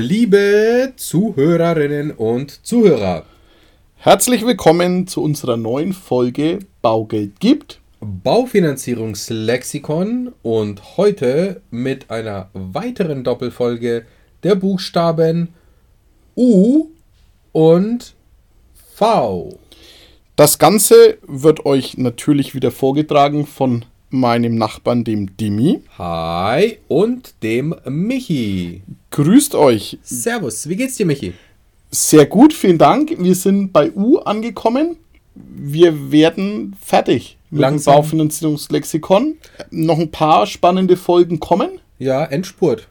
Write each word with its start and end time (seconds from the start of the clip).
Liebe 0.00 0.92
Zuhörerinnen 0.94 2.12
und 2.12 2.64
Zuhörer, 2.64 3.24
Herzlich 3.96 4.46
willkommen 4.46 5.08
zu 5.08 5.24
unserer 5.24 5.56
neuen 5.56 5.92
Folge 5.92 6.60
Baugeld 6.82 7.40
gibt. 7.40 7.80
Baufinanzierungslexikon 8.00 10.34
und 10.42 10.96
heute 10.96 11.62
mit 11.72 12.12
einer 12.12 12.48
weiteren 12.52 13.24
Doppelfolge 13.24 14.06
der 14.44 14.54
Buchstaben 14.54 15.48
U 16.36 16.90
und 17.50 18.14
V. 18.94 19.58
Das 20.36 20.60
Ganze 20.60 21.18
wird 21.26 21.66
euch 21.66 21.98
natürlich 21.98 22.54
wieder 22.54 22.70
vorgetragen 22.70 23.48
von 23.48 23.84
meinem 24.10 24.54
Nachbarn, 24.56 25.04
dem 25.04 25.36
Dimi. 25.36 25.80
Hi 25.98 26.78
und 26.88 27.34
dem 27.42 27.74
Michi. 27.84 28.82
Grüßt 29.10 29.54
euch. 29.54 29.98
Servus, 30.02 30.68
wie 30.68 30.76
geht's 30.76 30.96
dir, 30.96 31.06
Michi? 31.06 31.34
Sehr 31.90 32.26
gut, 32.26 32.52
vielen 32.52 32.78
Dank. 32.78 33.14
Wir 33.18 33.34
sind 33.34 33.72
bei 33.72 33.92
U 33.92 34.18
angekommen. 34.18 34.96
Wir 35.34 36.10
werden 36.10 36.76
fertig 36.84 37.36
mit 37.50 37.60
Langsam. 37.60 37.94
dem 37.94 37.96
Baufinanzierungslexikon. 37.98 39.36
Noch 39.70 39.98
ein 39.98 40.10
paar 40.10 40.46
spannende 40.46 40.96
Folgen 40.96 41.40
kommen. 41.40 41.70
Ja, 41.98 42.24
Endspurt. 42.24 42.88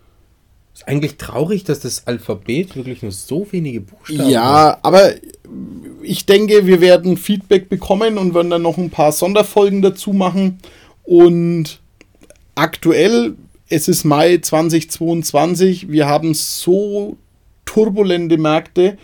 Ist 0.74 0.88
eigentlich 0.88 1.18
traurig, 1.18 1.64
dass 1.64 1.80
das 1.80 2.06
Alphabet 2.06 2.76
wirklich 2.76 3.02
nur 3.02 3.12
so 3.12 3.48
wenige 3.52 3.82
Buchstaben 3.82 4.26
hat. 4.26 4.32
Ja, 4.32 4.78
aber 4.84 5.12
ich 6.04 6.26
denke, 6.26 6.68
wir 6.68 6.82
werden 6.82 7.18
Feedback 7.18 7.70
bekommen 7.70 8.18
und 8.18 8.34
werden 8.34 8.52
dann 8.52 8.62
noch 8.62 8.78
ein 8.78 8.90
paar 8.90 9.12
Sonderfolgen 9.12 9.82
dazu 9.82 10.14
machen. 10.14 10.60
Und 11.08 11.80
aktuell, 12.56 13.38
es 13.70 13.88
ist 13.88 14.04
Mai 14.04 14.40
2022, 14.40 15.90
wir 15.90 16.06
haben 16.06 16.34
so 16.34 17.16
turbulente 17.64 18.38
Märkte. 18.38 18.98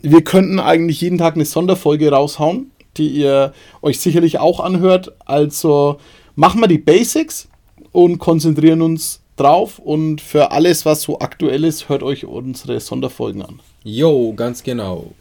Wir 0.00 0.24
könnten 0.24 0.58
eigentlich 0.58 1.02
jeden 1.02 1.18
Tag 1.18 1.34
eine 1.34 1.44
Sonderfolge 1.44 2.10
raushauen, 2.10 2.70
die 2.96 3.08
ihr 3.08 3.52
euch 3.82 4.00
sicherlich 4.00 4.38
auch 4.38 4.60
anhört. 4.60 5.12
Also 5.26 5.98
machen 6.36 6.62
wir 6.62 6.68
die 6.68 6.78
Basics 6.78 7.50
und 7.92 8.16
konzentrieren 8.16 8.80
uns 8.80 9.20
drauf. 9.36 9.78
Und 9.78 10.22
für 10.22 10.52
alles, 10.52 10.86
was 10.86 11.02
so 11.02 11.20
aktuell 11.20 11.64
ist, 11.64 11.90
hört 11.90 12.02
euch 12.02 12.24
unsere 12.24 12.80
Sonderfolgen 12.80 13.42
an. 13.42 13.60
Jo, 13.84 14.32
ganz 14.32 14.62
genau. 14.62 15.12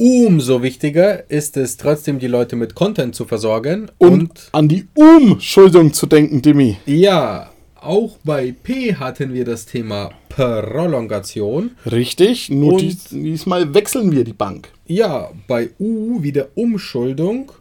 Umso 0.00 0.62
wichtiger 0.62 1.28
ist 1.30 1.58
es 1.58 1.76
trotzdem, 1.76 2.18
die 2.18 2.26
Leute 2.26 2.56
mit 2.56 2.74
Content 2.74 3.14
zu 3.14 3.26
versorgen. 3.26 3.90
Und, 3.98 4.12
Und, 4.12 4.48
an 4.52 4.66
die 4.66 4.86
Umschuldung 4.94 5.92
zu 5.92 6.06
denken, 6.06 6.40
Demi. 6.40 6.78
ja, 6.86 7.50
auch 7.78 8.16
bei 8.24 8.52
P 8.62 8.94
hatten 8.94 9.34
wir 9.34 9.44
das 9.44 9.66
Thema 9.66 10.10
Prolongation. 10.30 11.72
Richtig, 11.84 12.48
nur 12.48 12.72
Und- 12.74 12.80
dies, 12.82 13.04
diesmal 13.10 13.74
wechseln 13.74 14.10
wir 14.12 14.24
die 14.24 14.32
Bank. 14.32 14.68
Ja, 14.86 15.30
bei 15.46 15.68
U 15.78 16.22
wieder 16.22 16.48
Umschuldung. 16.54 17.52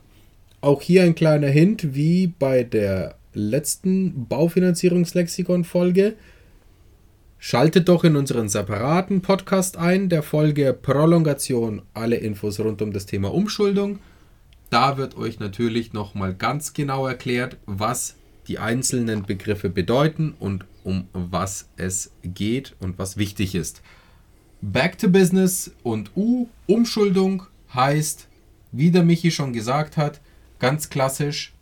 Auch 0.62 0.82
hier 0.82 1.04
ein 1.04 1.16
kleiner 1.16 1.48
Hint, 1.48 1.94
wie 1.94 2.28
bei 2.28 2.64
der 2.64 3.16
letzten 3.34 4.28
Baufinanzierungslexikon-Folge. 4.30 6.14
Schaltet 7.42 7.88
doch 7.88 8.04
in 8.04 8.18
unseren 8.18 8.50
separaten 8.50 9.22
Podcast 9.22 9.78
ein, 9.78 10.10
der 10.10 10.24
Folge 10.24 10.74
Prolongation, 10.74 11.82
alle 11.94 12.18
Infos 12.18 12.60
rund 12.60 12.82
um 12.82 12.92
das 12.92 13.06
Thema 13.06 13.34
Umschuldung. 13.34 14.00
Da 14.70 14.98
wird 14.98 15.16
euch 15.16 15.40
natürlich 15.40 15.94
nochmal 15.94 16.34
ganz 16.34 16.74
genau 16.74 17.08
erklärt, 17.08 17.56
was 17.66 18.18
die 18.50 18.60
einzelnen 18.60 19.24
Begriffe 19.24 19.70
bedeuten 19.70 20.36
und 20.38 20.66
um 20.84 21.08
was 21.14 21.70
es 21.78 22.12
geht 22.24 22.76
und 22.82 23.00
was 23.00 23.16
wichtig 23.16 23.56
ist. 23.56 23.82
Back 24.62 24.98
to 24.98 25.08
Business 25.08 25.72
und 25.82 26.12
U, 26.18 26.50
Umschuldung, 26.68 27.44
heißt, 27.74 28.28
wie 28.74 28.92
der 28.92 29.06
Michi 29.06 29.32
schon 29.32 29.54
gesagt 29.54 29.96
hat, 29.96 30.20
ganz 30.60 30.90
klassisch, 30.90 31.54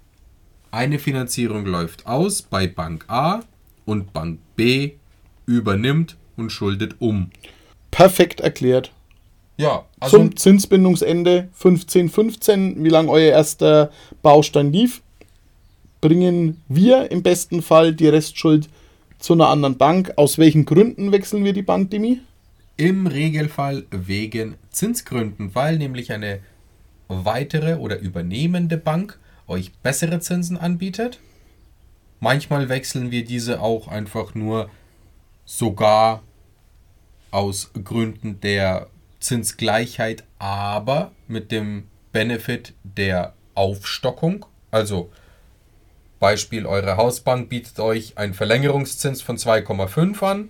eine 0.71 0.97
Finanzierung 0.97 1.67
läuft 1.67 2.07
aus 2.07 2.41
bei 2.41 2.65
Bank 2.65 3.05
A 3.09 3.41
und 3.85 4.11
Bank 4.11 4.39
B 4.55 4.93
übernimmt 5.47 6.17
und 6.35 6.51
schuldet 6.51 6.97
um. 6.99 7.31
Perfekt 7.89 8.41
erklärt. 8.41 8.91
Ja, 9.57 9.85
also 9.99 10.17
Zum 10.17 10.35
Zinsbindungsende 10.35 11.49
1515, 11.53 12.83
wie 12.83 12.89
lange 12.89 13.09
euer 13.09 13.31
erster 13.31 13.89
Baustein 14.21 14.71
lief, 14.71 15.01
bringen 15.99 16.61
wir 16.67 17.09
im 17.09 17.23
besten 17.23 17.63
Fall 17.63 17.95
die 17.95 18.07
Restschuld 18.07 18.69
zu 19.17 19.33
einer 19.33 19.47
anderen 19.47 19.79
Bank. 19.79 20.13
Aus 20.15 20.37
welchen 20.37 20.65
Gründen 20.65 21.11
wechseln 21.11 21.43
wir 21.43 21.53
die 21.53 21.63
Bank, 21.63 21.89
Demi? 21.89 22.21
im 22.77 23.07
Regelfall 23.07 23.85
wegen 23.89 24.55
Zinsgründen, 24.69 25.55
weil 25.55 25.77
nämlich 25.77 26.11
eine 26.11 26.39
weitere 27.07 27.77
oder 27.77 27.99
übernehmende 27.99 28.77
Bank 28.77 29.19
euch 29.47 29.73
bessere 29.81 30.19
Zinsen 30.19 30.57
anbietet. 30.57 31.19
Manchmal 32.19 32.69
wechseln 32.69 33.11
wir 33.11 33.25
diese 33.25 33.61
auch 33.61 33.87
einfach 33.87 34.35
nur 34.35 34.69
sogar 35.47 36.21
aus 37.31 37.71
Gründen 37.83 38.39
der 38.41 38.87
Zinsgleichheit, 39.19 40.23
aber 40.37 41.11
mit 41.27 41.51
dem 41.51 41.87
Benefit 42.11 42.73
der 42.83 43.33
Aufstockung. 43.55 44.45
Also 44.69 45.09
Beispiel, 46.19 46.65
eure 46.65 46.97
Hausbank 46.97 47.49
bietet 47.49 47.79
euch 47.79 48.17
einen 48.17 48.33
Verlängerungszins 48.33 49.21
von 49.21 49.37
2,5 49.37 50.23
an. 50.23 50.49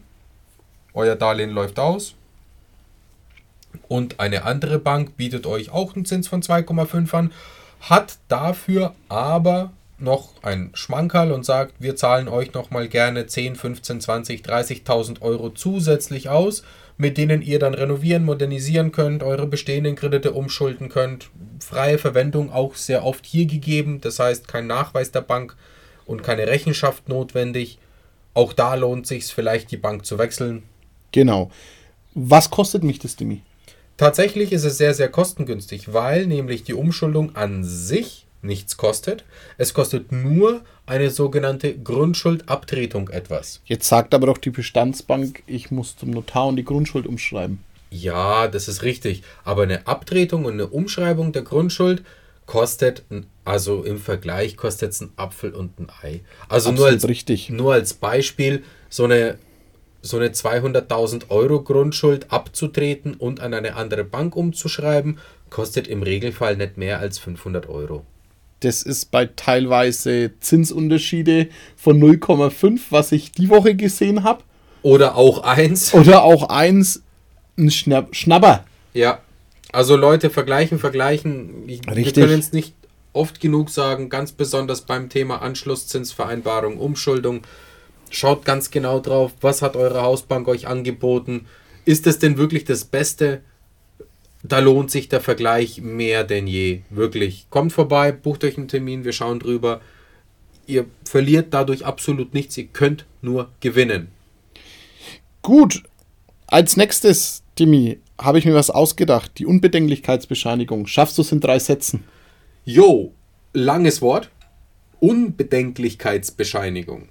Euer 0.94 1.16
Darlehen 1.16 1.52
läuft 1.52 1.80
aus. 1.80 2.16
Und 3.88 4.20
eine 4.20 4.44
andere 4.44 4.80
Bank 4.80 5.16
bietet 5.16 5.46
euch 5.46 5.70
auch 5.70 5.96
einen 5.96 6.06
Zins 6.06 6.28
von 6.28 6.42
2,5 6.42 7.14
an, 7.14 7.32
hat 7.82 8.18
dafür 8.28 8.96
aber 9.08 9.72
noch 10.00 10.34
ein 10.44 10.72
Schmankerl 10.74 11.32
und 11.32 11.46
sagt, 11.46 11.76
wir 11.80 11.96
zahlen 11.96 12.28
euch 12.28 12.54
nochmal 12.54 12.88
gerne 12.88 13.28
10, 13.28 13.56
15, 13.56 14.02
20, 14.02 14.42
30.000 14.42 15.22
Euro 15.22 15.50
zusätzlich 15.50 16.30
aus, 16.30 16.64
mit 16.98 17.18
denen 17.18 17.42
ihr 17.42 17.60
dann 17.60 17.74
renovieren, 17.74 18.26
modernisieren 18.26 18.92
könnt, 18.92 19.24
eure 19.24 19.48
bestehenden 19.48 19.96
Kredite 19.96 20.34
umschulden 20.34 20.90
könnt. 20.90 21.30
Freie 21.60 21.98
Verwendung 21.98 22.52
auch 22.52 22.76
sehr 22.76 23.04
oft 23.04 23.26
hier 23.26 23.46
gegeben, 23.46 24.02
das 24.02 24.20
heißt 24.20 24.48
kein 24.48 24.68
Nachweis 24.68 25.12
der 25.12 25.22
Bank 25.22 25.56
und 26.06 26.24
keine 26.24 26.48
Rechenschaft 26.48 27.10
notwendig. 27.10 27.80
Auch 28.34 28.54
da 28.54 28.76
lohnt 28.76 29.08
sich 29.08 29.26
vielleicht 29.26 29.72
die 29.72 29.78
Bank 29.78 30.06
zu 30.06 30.18
wechseln. 30.18 30.64
Genau. 31.12 31.52
Was 32.14 32.50
kostet 32.50 32.84
mich 32.84 33.00
das, 33.00 33.16
Demi? 33.16 33.42
Tatsächlich 33.98 34.52
ist 34.52 34.64
es 34.64 34.78
sehr, 34.78 34.94
sehr 34.94 35.10
kostengünstig, 35.10 35.92
weil 35.92 36.28
nämlich 36.28 36.64
die 36.64 36.76
Umschuldung 36.76 37.36
an 37.36 37.64
sich 37.64 38.27
nichts 38.42 38.78
kostet. 38.78 39.26
Es 39.58 39.74
kostet 39.74 40.12
nur 40.12 40.62
eine 40.86 41.10
sogenannte 41.10 41.78
Grundschuldabtretung 41.78 43.10
etwas. 43.10 43.62
Jetzt 43.66 43.88
sagt 43.88 44.14
aber 44.14 44.28
doch 44.28 44.38
die 44.38 44.50
Bestandsbank, 44.50 45.44
ich 45.48 45.72
muss 45.72 45.96
zum 45.96 46.12
Notar 46.12 46.48
und 46.48 46.56
die 46.56 46.66
Grundschuld 46.66 47.08
umschreiben. 47.08 47.60
Ja, 47.90 48.48
das 48.48 48.68
ist 48.68 48.84
richtig. 48.84 49.24
Aber 49.44 49.64
eine 49.64 49.88
Abtretung 49.88 50.46
und 50.46 50.54
eine 50.54 50.68
Umschreibung 50.68 51.32
der 51.32 51.44
Grundschuld 51.44 52.04
kostet, 52.46 53.04
also 53.46 53.84
im 53.84 54.00
Vergleich 54.00 54.58
kostet 54.58 54.92
es 54.92 55.02
ein 55.02 55.12
Apfel 55.18 55.54
und 55.54 55.80
ein 55.80 55.88
Ei. 56.02 56.22
Also 56.50 56.72
nur 56.72 56.88
als, 56.88 57.08
richtig. 57.08 57.50
nur 57.50 57.74
als 57.74 57.94
Beispiel, 57.94 58.64
so 58.90 59.04
eine, 59.04 59.38
so 60.02 60.18
eine 60.18 60.30
200.000 60.30 61.30
Euro 61.30 61.62
Grundschuld 61.62 62.32
abzutreten 62.32 63.16
und 63.16 63.42
an 63.42 63.54
eine 63.54 63.76
andere 63.76 64.04
Bank 64.04 64.36
umzuschreiben, 64.36 65.20
kostet 65.50 65.88
im 65.88 66.04
Regelfall 66.04 66.58
nicht 66.58 66.78
mehr 66.78 67.00
als 67.00 67.20
500 67.20 67.68
Euro. 67.70 68.06
Das 68.62 68.82
ist 68.82 69.12
bei 69.12 69.28
teilweise 69.28 70.32
Zinsunterschiede 70.40 71.50
von 71.76 72.02
0,5, 72.02 72.80
was 72.90 73.12
ich 73.12 73.32
die 73.32 73.50
Woche 73.50 73.76
gesehen 73.76 74.24
habe. 74.24 74.44
Oder 74.82 75.16
auch 75.16 75.44
eins. 75.44 75.94
Oder 75.94 76.24
auch 76.24 76.50
eins, 76.50 77.04
ein 77.58 77.70
Schnapp, 77.70 78.16
Schnapper. 78.16 78.66
Ja. 78.94 79.20
Also 79.72 79.96
Leute, 79.96 80.30
vergleichen, 80.30 80.80
vergleichen. 80.80 81.68
Ich, 81.68 81.86
wir 81.86 81.96
Richtig. 81.96 82.24
können 82.24 82.40
es 82.40 82.54
nicht 82.54 82.74
oft 83.14 83.40
genug 83.42 83.70
sagen, 83.70 84.10
ganz 84.10 84.32
besonders 84.32 84.82
beim 84.82 85.10
Thema 85.10 85.42
Anschlusszinsvereinbarung, 85.42 86.78
Umschuldung. 86.78 87.42
Schaut 88.10 88.46
ganz 88.46 88.72
genau 88.72 89.00
drauf, 89.00 89.34
was 89.42 89.62
hat 89.62 89.76
eure 89.76 90.02
Hausbank 90.02 90.48
euch 90.48 90.68
angeboten. 90.68 91.48
Ist 91.84 92.08
es 92.08 92.20
denn 92.20 92.38
wirklich 92.38 92.64
das 92.64 92.86
Beste? 92.86 93.42
Da 94.48 94.60
lohnt 94.60 94.92
sich 94.92 95.10
der 95.10 95.20
Vergleich 95.20 95.82
mehr 95.82 96.24
denn 96.24 96.48
je. 96.48 96.82
Wirklich. 96.90 97.48
Kommt 97.50 97.74
vorbei, 97.74 98.12
bucht 98.12 98.44
euch 98.44 98.58
einen 98.58 98.68
Termin, 98.68 99.04
wir 99.04 99.14
schauen 99.14 99.40
drüber. 99.40 99.82
Ihr 100.68 100.86
verliert 101.06 101.54
dadurch 101.54 101.86
absolut 101.86 102.34
nichts, 102.34 102.58
ihr 102.58 102.68
könnt 102.68 103.06
nur 103.22 103.50
gewinnen. 103.60 104.10
Gut, 105.42 105.84
als 106.48 106.78
nächstes, 106.78 107.44
Dimi, 107.58 108.00
habe 108.20 108.40
ich 108.40 108.46
mir 108.46 108.54
was 108.54 108.70
ausgedacht. 108.70 109.32
Die 109.38 109.46
Unbedenklichkeitsbescheinigung. 109.46 110.88
Schaffst 110.88 111.18
du 111.18 111.22
es 111.22 111.32
in 111.32 111.40
drei 111.40 111.60
Sätzen? 111.60 112.04
Jo, 112.66 113.14
langes 113.54 114.02
Wort. 114.02 114.30
Unbedenklichkeitsbescheinigung. 115.00 117.08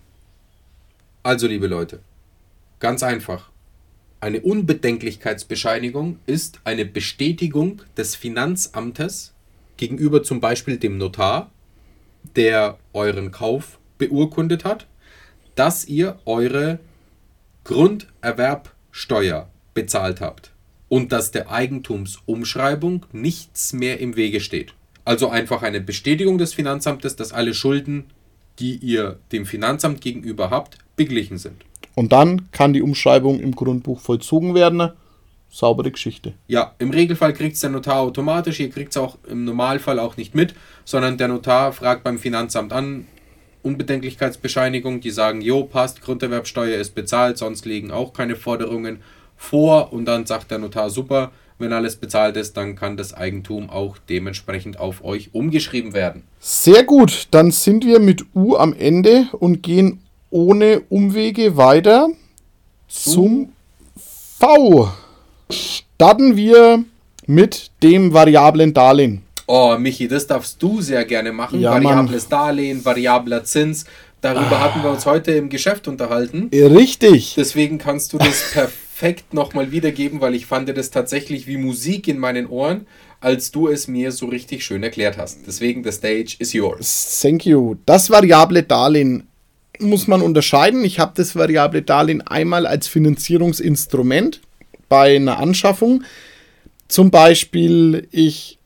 Also, 1.23 1.47
liebe 1.47 1.67
Leute, 1.67 2.01
ganz 2.81 3.03
einfach. 3.03 3.51
Eine 4.21 4.41
Unbedenklichkeitsbescheinigung 4.41 6.19
ist 6.27 6.61
eine 6.65 6.87
Bestätigung 6.87 7.83
des 7.97 8.17
Finanzamtes 8.17 9.35
gegenüber 9.77 10.23
zum 10.23 10.41
Beispiel 10.41 10.79
dem 10.79 10.97
Notar, 10.97 11.51
der 12.35 12.79
euren 12.95 13.31
Kauf 13.31 13.79
beurkundet 13.99 14.65
hat, 14.65 14.87
dass 15.55 15.85
ihr 15.85 16.19
eure 16.25 16.79
Grunderwerbsteuer 17.65 19.51
bezahlt 19.75 20.21
habt 20.21 20.53
und 20.89 21.13
dass 21.13 21.31
der 21.31 21.51
Eigentumsumschreibung 21.51 23.05
nichts 23.13 23.75
mehr 23.75 24.01
im 24.01 24.17
Wege 24.17 24.41
steht. 24.41 24.73
Also 25.05 25.29
einfach 25.29 25.63
eine 25.63 25.81
Bestätigung 25.81 26.39
des 26.39 26.55
Finanzamtes, 26.55 27.17
dass 27.17 27.33
alle 27.33 27.53
Schulden, 27.53 28.05
die 28.61 28.77
ihr 28.77 29.19
dem 29.31 29.45
Finanzamt 29.45 30.01
gegenüber 30.01 30.51
habt, 30.51 30.79
beglichen 30.97 31.39
sind. 31.39 31.65
Und 31.97 32.13
dann 32.13 32.53
kann 32.53 32.75
die 32.75 32.83
Umschreibung 32.83 33.41
im 33.41 33.57
Grundbuch 33.57 34.01
vollzogen 34.01 34.55
werden. 34.55 34.91
Saubere 35.51 35.91
Geschichte. 35.91 36.35
Ja, 36.47 36.75
im 36.79 36.91
Regelfall 36.91 37.33
kriegt 37.33 37.55
es 37.55 37.63
der 37.63 37.71
Notar 37.71 38.01
automatisch, 38.01 38.61
ihr 38.61 38.69
kriegt 38.69 38.91
es 38.91 38.99
auch 38.99 39.17
im 39.27 39.45
Normalfall 39.45 39.99
auch 39.99 40.19
nicht 40.19 40.35
mit, 40.35 40.55
sondern 40.85 41.17
der 41.17 41.29
Notar 41.29 41.73
fragt 41.73 42.05
beim 42.05 42.19
Finanzamt 42.19 42.75
an, 42.75 43.07
Unbedenklichkeitsbescheinigung, 43.63 45.01
die 45.01 45.11
sagen, 45.11 45.41
jo, 45.41 45.65
passt, 45.65 46.03
Grunderwerbsteuer 46.03 46.79
ist 46.79 46.95
bezahlt, 46.95 47.39
sonst 47.39 47.65
liegen 47.65 47.91
auch 47.91 48.13
keine 48.13 48.37
Forderungen 48.37 49.01
vor 49.37 49.93
und 49.93 50.05
dann 50.05 50.27
sagt 50.27 50.51
der 50.51 50.59
Notar, 50.59 50.91
super, 50.91 51.33
wenn 51.59 51.73
alles 51.73 51.97
bezahlt 51.97 52.37
ist, 52.37 52.57
dann 52.59 52.77
kann 52.77 52.99
das 52.99 53.15
Eigentum 53.15 53.71
auch 53.71 53.97
dementsprechend 54.11 54.79
auf 54.79 55.03
euch 55.03 55.31
umgeschrieben 55.33 55.95
werden. 55.95 56.25
Sehr 56.39 56.85
gut, 56.85 57.29
dann 57.31 57.51
sind 57.51 57.87
wir 57.87 57.99
mit 57.99 58.27
U 58.35 58.57
am 58.57 58.75
Ende 58.75 59.29
und 59.33 59.63
gehen 59.63 60.03
ohne 60.31 60.81
Umwege 60.89 61.57
weiter 61.57 62.09
zum 62.89 63.53
V. 64.39 64.93
Starten 65.51 66.37
wir 66.37 66.85
mit 67.27 67.71
dem 67.83 68.13
variablen 68.13 68.75
Darlehen. 68.75 69.23
Oh, 69.47 69.77
Michi, 69.79 70.09
das 70.09 70.27
darfst 70.27 70.61
du 70.61 70.81
sehr 70.81 71.05
gerne 71.05 71.33
machen. 71.33 71.61
Ja, 71.61 71.71
Variables 71.71 72.29
Darlehen, 72.29 72.85
variabler 72.85 73.45
Zins. 73.45 73.85
Darüber 74.21 74.61
hatten 74.61 74.83
wir 74.83 74.91
uns 74.91 75.07
heute 75.07 75.33
im 75.33 75.49
Geschäft 75.49 75.87
unterhalten. 75.87 76.51
Richtig. 76.53 77.35
Deswegen 77.37 77.79
kannst 77.79 78.13
du 78.13 78.19
das 78.19 78.51
perfekt 78.53 79.35
nochmal 79.35 79.71
wiedergeben, 79.71 80.21
weil 80.21 80.35
ich 80.35 80.47
fand 80.47 80.69
das 80.77 80.91
tatsächlich 80.91 81.47
wie 81.47 81.59
Musik 81.59 82.09
in 82.09 82.19
meinen 82.19 82.49
Ohren, 82.49 82.87
als 83.21 83.53
du 83.53 83.69
es 83.69 83.87
mir 83.87 84.11
so 84.11 84.27
richtig 84.27 84.65
schön 84.65 84.83
erklärt 84.83 85.17
hast. 85.17 85.41
Deswegen, 85.47 85.85
the 85.85 85.93
stage 85.93 86.37
is 86.41 86.53
yours. 86.53 87.21
Thank 87.23 87.47
you. 87.47 87.77
Das 87.87 88.11
variable 88.11 88.65
Darlehen 88.65 89.29
muss 89.81 90.07
man 90.07 90.23
unterscheiden. 90.23 90.85
Ich 90.85 90.99
habe 90.99 91.13
das 91.15 91.37
variable 91.37 91.83
Darlehen 91.83 92.23
einmal 92.23 92.67
als 92.67 92.89
Finanzierungsinstrument 92.89 94.41
bei 94.89 95.17
einer 95.17 95.39
Anschaffung. 95.39 96.05
Zum 96.89 97.11
Beispiel, 97.11 98.07
ich 98.11 98.59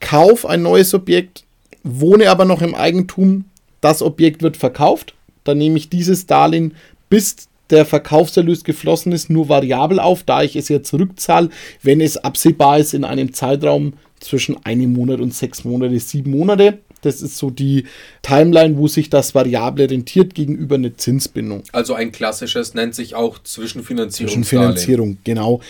kaufe 0.00 0.48
ein 0.48 0.62
neues 0.62 0.94
Objekt, 0.94 1.44
wohne 1.82 2.30
aber 2.30 2.44
noch 2.44 2.62
im 2.62 2.74
Eigentum, 2.74 3.44
das 3.80 4.02
Objekt 4.02 4.42
wird 4.42 4.56
verkauft, 4.56 5.14
dann 5.44 5.58
nehme 5.58 5.76
ich 5.76 5.88
dieses 5.88 6.26
Darlehen, 6.26 6.74
bis 7.08 7.48
der 7.70 7.86
Verkaufserlös 7.86 8.64
geflossen 8.64 9.12
ist, 9.12 9.30
nur 9.30 9.48
variabel 9.48 9.98
auf, 9.98 10.22
da 10.22 10.42
ich 10.42 10.56
es 10.56 10.68
ja 10.68 10.82
zurückzahle, 10.82 11.48
wenn 11.82 12.00
es 12.00 12.16
absehbar 12.16 12.78
ist 12.78 12.94
in 12.94 13.04
einem 13.04 13.32
Zeitraum 13.32 13.94
zwischen 14.20 14.64
einem 14.64 14.92
Monat 14.92 15.20
und 15.20 15.34
sechs 15.34 15.64
Monate, 15.64 15.98
sieben 15.98 16.30
Monate. 16.30 16.78
Das 17.02 17.20
ist 17.20 17.36
so 17.36 17.50
die 17.50 17.84
Timeline, 18.22 18.76
wo 18.76 18.88
sich 18.88 19.10
das 19.10 19.34
Variable 19.34 19.90
rentiert 19.90 20.34
gegenüber 20.34 20.76
einer 20.76 20.96
Zinsbindung. 20.96 21.64
Also 21.72 21.94
ein 21.94 22.12
klassisches 22.12 22.74
nennt 22.74 22.94
sich 22.94 23.14
auch 23.14 23.42
Zwischenfinanzierung. 23.42 24.28
Zwischenfinanzierung, 24.28 25.18
genau. 25.24 25.60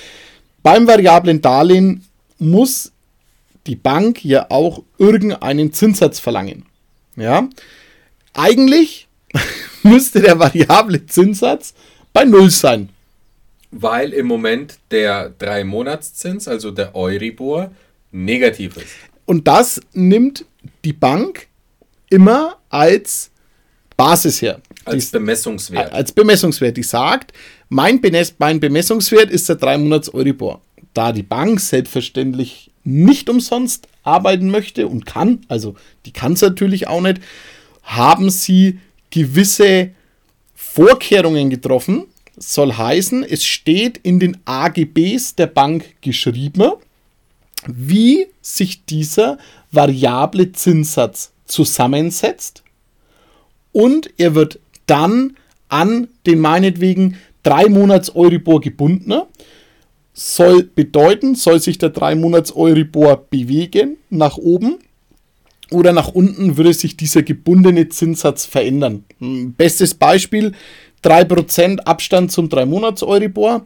Beim 0.63 0.87
variablen 0.87 1.41
Darlehen 1.41 2.05
muss 2.39 2.93
die 3.67 3.77
Bank 3.77 4.25
ja 4.25 4.47
auch 4.51 4.83
irgendeinen 4.99 5.73
Zinssatz 5.73 6.19
verlangen. 6.19 6.67
Ja, 7.17 7.49
eigentlich 8.35 9.09
müsste 9.83 10.21
der 10.21 10.39
variable 10.39 11.07
Zinssatz 11.07 11.75
bei 12.13 12.25
Null 12.25 12.51
sein. 12.51 12.89
Weil 13.71 14.13
im 14.13 14.27
Moment 14.27 14.79
der 14.91 15.33
3-Monatszins, 15.39 16.47
also 16.47 16.71
der 16.71 16.95
Euribor, 16.95 17.71
negativ 18.11 18.77
ist. 18.77 18.95
Und 19.25 19.49
das 19.49 19.81
nimmt 19.95 20.45
die 20.85 20.93
Bank 20.93 21.47
immer 22.11 22.57
als 22.69 23.31
Basis 23.97 24.43
her. 24.43 24.61
Als 24.85 25.07
Die- 25.07 25.13
Bemessungswert. 25.13 25.93
als 25.93 26.13
Bemessungswert. 26.13 26.77
Die 26.77 26.83
sagt, 26.83 27.33
mein, 27.69 28.01
Benes- 28.01 28.35
mein 28.39 28.59
Bemessungswert 28.61 29.31
ist 29.31 29.49
der 29.49 29.57
3 29.57 29.79
Monats 29.79 30.13
Euribor. 30.13 30.61
Da 30.95 31.13
die 31.13 31.23
Bank 31.23 31.61
selbstverständlich 31.61 32.71
nicht 32.85 33.31
umsonst 33.31 33.87
arbeiten 34.03 34.51
möchte 34.51 34.89
und 34.89 35.07
kann, 35.07 35.45
also 35.49 35.77
die 36.05 36.13
kann 36.13 36.33
es 36.33 36.43
natürlich 36.43 36.89
auch 36.89 37.01
nicht, 37.01 37.21
haben 37.85 38.29
sie 38.31 38.81
gewisse 39.11 39.91
Vorkehrungen 40.55 41.49
getroffen. 41.51 42.07
Soll 42.37 42.73
heißen, 42.73 43.23
es 43.25 43.45
steht 43.45 43.99
in 43.99 44.19
den 44.19 44.39
AGBs 44.47 45.37
der 45.37 45.47
Bank 45.47 45.85
geschrieben, 46.01 46.73
wie 47.69 48.27
sich 48.41 48.85
dieser 48.85 49.39
variable 49.73 50.53
Zinssatz 50.53 51.33
zusammensetzt 51.47 52.63
und 53.73 54.11
er 54.19 54.35
wird 54.35 54.61
dann 54.87 55.37
an 55.69 56.09
den 56.27 56.39
meinetwegen 56.39 57.17
drei 57.43 57.69
Monats 57.69 58.15
Euribor 58.15 58.61
gebunden. 58.61 59.13
Soll 60.13 60.65
bedeuten, 60.65 61.35
soll 61.35 61.59
sich 61.59 61.79
der 61.79 61.89
drei 61.89 62.15
Monats 62.15 62.55
Euribor 62.55 63.17
bewegen 63.31 63.97
nach 64.11 64.37
oben 64.37 64.79
oder 65.71 65.93
nach 65.93 66.09
unten, 66.09 66.59
würde 66.59 66.75
sich 66.75 66.99
dieser 66.99 67.23
gebundene 67.23 67.89
Zinssatz 67.89 68.45
verändern. 68.45 69.05
Hm, 69.19 69.55
Bestes 69.55 69.95
Beispiel, 69.95 70.53
3% 71.03 71.81
Abstand 71.81 72.31
zum 72.31 72.49
3 72.49 72.67
Monats 72.67 73.03
Euribor, 73.03 73.65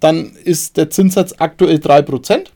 dann 0.00 0.32
ist 0.44 0.76
der 0.76 0.90
Zinssatz 0.90 1.34
aktuell 1.38 1.78
3%. 1.78 2.48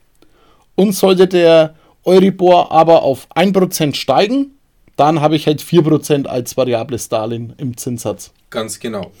Und 0.75 0.93
sollte 0.93 1.27
der 1.27 1.75
Euribor 2.03 2.71
aber 2.71 3.03
auf 3.03 3.27
1% 3.35 3.95
steigen, 3.95 4.51
dann 4.95 5.21
habe 5.21 5.35
ich 5.35 5.47
halt 5.47 5.61
4% 5.61 6.27
als 6.27 6.57
variables 6.57 7.09
Darlehen 7.09 7.53
im 7.57 7.77
Zinssatz. 7.77 8.31
Ganz 8.49 8.79
genau. 8.79 9.11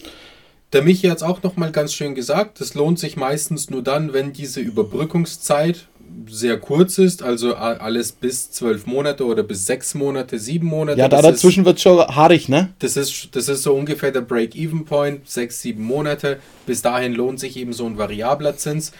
Der 0.73 0.83
Michi 0.83 1.07
hat 1.07 1.17
es 1.17 1.23
auch 1.23 1.43
nochmal 1.43 1.71
ganz 1.71 1.93
schön 1.93 2.15
gesagt, 2.15 2.61
es 2.61 2.75
lohnt 2.75 2.97
sich 2.97 3.17
meistens 3.17 3.69
nur 3.69 3.81
dann, 3.81 4.13
wenn 4.13 4.31
diese 4.31 4.61
Überbrückungszeit 4.61 5.87
sehr 6.27 6.59
kurz 6.59 6.97
ist, 6.97 7.23
also 7.23 7.55
alles 7.55 8.11
bis 8.11 8.51
zwölf 8.51 8.85
Monate 8.85 9.25
oder 9.25 9.43
bis 9.43 9.65
sechs 9.65 9.93
Monate, 9.93 10.39
sieben 10.39 10.67
Monate. 10.67 10.99
Ja, 10.99 11.07
da 11.07 11.21
das 11.21 11.35
dazwischen 11.35 11.65
wird 11.65 11.79
schon 11.79 11.99
haarig, 11.99 12.49
ne? 12.49 12.69
Das, 12.79 12.97
ist, 12.97 13.29
das 13.35 13.47
ist 13.47 13.63
so 13.63 13.73
ungefähr 13.73 14.11
der 14.11 14.21
Break-Even-Point, 14.21 15.29
sechs, 15.29 15.61
sieben 15.61 15.83
Monate. 15.83 16.39
Bis 16.65 16.81
dahin 16.81 17.13
lohnt 17.13 17.39
sich 17.39 17.57
eben 17.57 17.73
so 17.73 17.85
ein 17.85 17.97
variabler 17.97 18.57
Zins. 18.57 18.91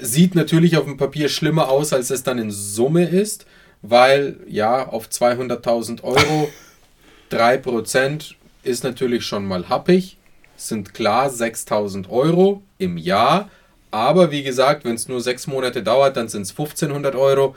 Sieht 0.00 0.34
natürlich 0.34 0.76
auf 0.76 0.84
dem 0.84 0.96
Papier 0.96 1.28
schlimmer 1.28 1.68
aus, 1.68 1.92
als 1.92 2.10
es 2.10 2.22
dann 2.22 2.38
in 2.38 2.50
Summe 2.50 3.04
ist, 3.04 3.46
weil 3.82 4.38
ja, 4.46 4.86
auf 4.88 5.08
200.000 5.08 6.02
Euro 6.02 6.50
3% 7.30 8.34
ist 8.62 8.84
natürlich 8.84 9.24
schon 9.24 9.46
mal 9.46 9.68
happig. 9.68 10.16
Sind 10.56 10.92
klar 10.92 11.30
6.000 11.30 12.08
Euro 12.10 12.62
im 12.78 12.98
Jahr. 12.98 13.50
Aber 13.90 14.30
wie 14.30 14.42
gesagt, 14.42 14.84
wenn 14.84 14.94
es 14.94 15.08
nur 15.08 15.20
sechs 15.20 15.46
Monate 15.46 15.82
dauert, 15.82 16.16
dann 16.16 16.28
sind 16.28 16.42
es 16.42 16.54
1.500 16.54 17.16
Euro. 17.16 17.56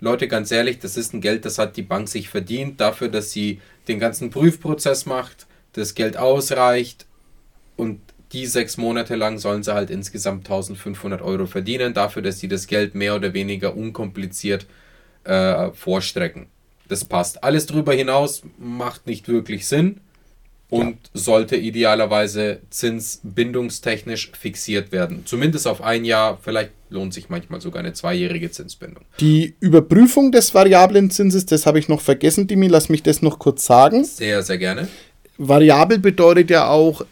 Leute, 0.00 0.28
ganz 0.28 0.50
ehrlich, 0.50 0.78
das 0.78 0.96
ist 0.96 1.14
ein 1.14 1.20
Geld, 1.20 1.44
das 1.44 1.58
hat 1.58 1.76
die 1.76 1.82
Bank 1.82 2.08
sich 2.08 2.28
verdient, 2.28 2.80
dafür, 2.80 3.08
dass 3.08 3.32
sie 3.32 3.60
den 3.88 3.98
ganzen 3.98 4.30
Prüfprozess 4.30 5.06
macht, 5.06 5.46
das 5.72 5.94
Geld 5.94 6.16
ausreicht 6.16 7.06
und 7.76 8.00
die 8.34 8.46
sechs 8.46 8.76
Monate 8.76 9.14
lang 9.14 9.38
sollen 9.38 9.62
sie 9.62 9.72
halt 9.72 9.90
insgesamt 9.90 10.46
1500 10.46 11.22
Euro 11.22 11.46
verdienen, 11.46 11.94
dafür, 11.94 12.20
dass 12.20 12.40
sie 12.40 12.48
das 12.48 12.66
Geld 12.66 12.94
mehr 12.94 13.14
oder 13.14 13.32
weniger 13.32 13.76
unkompliziert 13.76 14.66
äh, 15.22 15.70
vorstrecken. 15.70 16.46
Das 16.88 17.04
passt. 17.04 17.42
Alles 17.44 17.66
drüber 17.66 17.94
hinaus 17.94 18.42
macht 18.58 19.06
nicht 19.06 19.28
wirklich 19.28 19.66
Sinn 19.66 20.00
und 20.68 20.98
sollte 21.14 21.56
idealerweise 21.56 22.58
zinsbindungstechnisch 22.70 24.32
fixiert 24.38 24.90
werden. 24.90 25.22
Zumindest 25.24 25.68
auf 25.68 25.82
ein 25.82 26.04
Jahr, 26.04 26.38
vielleicht 26.42 26.72
lohnt 26.90 27.14
sich 27.14 27.28
manchmal 27.28 27.60
sogar 27.60 27.80
eine 27.80 27.92
zweijährige 27.92 28.50
Zinsbindung. 28.50 29.04
Die 29.20 29.54
Überprüfung 29.60 30.32
des 30.32 30.54
variablen 30.54 31.10
Zinses, 31.10 31.46
das 31.46 31.66
habe 31.66 31.78
ich 31.78 31.88
noch 31.88 32.00
vergessen, 32.00 32.48
Dimi, 32.48 32.66
lass 32.66 32.88
mich 32.88 33.02
das 33.02 33.22
noch 33.22 33.38
kurz 33.38 33.64
sagen. 33.64 34.04
Sehr, 34.04 34.42
sehr 34.42 34.58
gerne. 34.58 34.88
Variabel 35.38 35.98
bedeutet 35.98 36.50
ja 36.50 36.68
auch, 36.68 37.04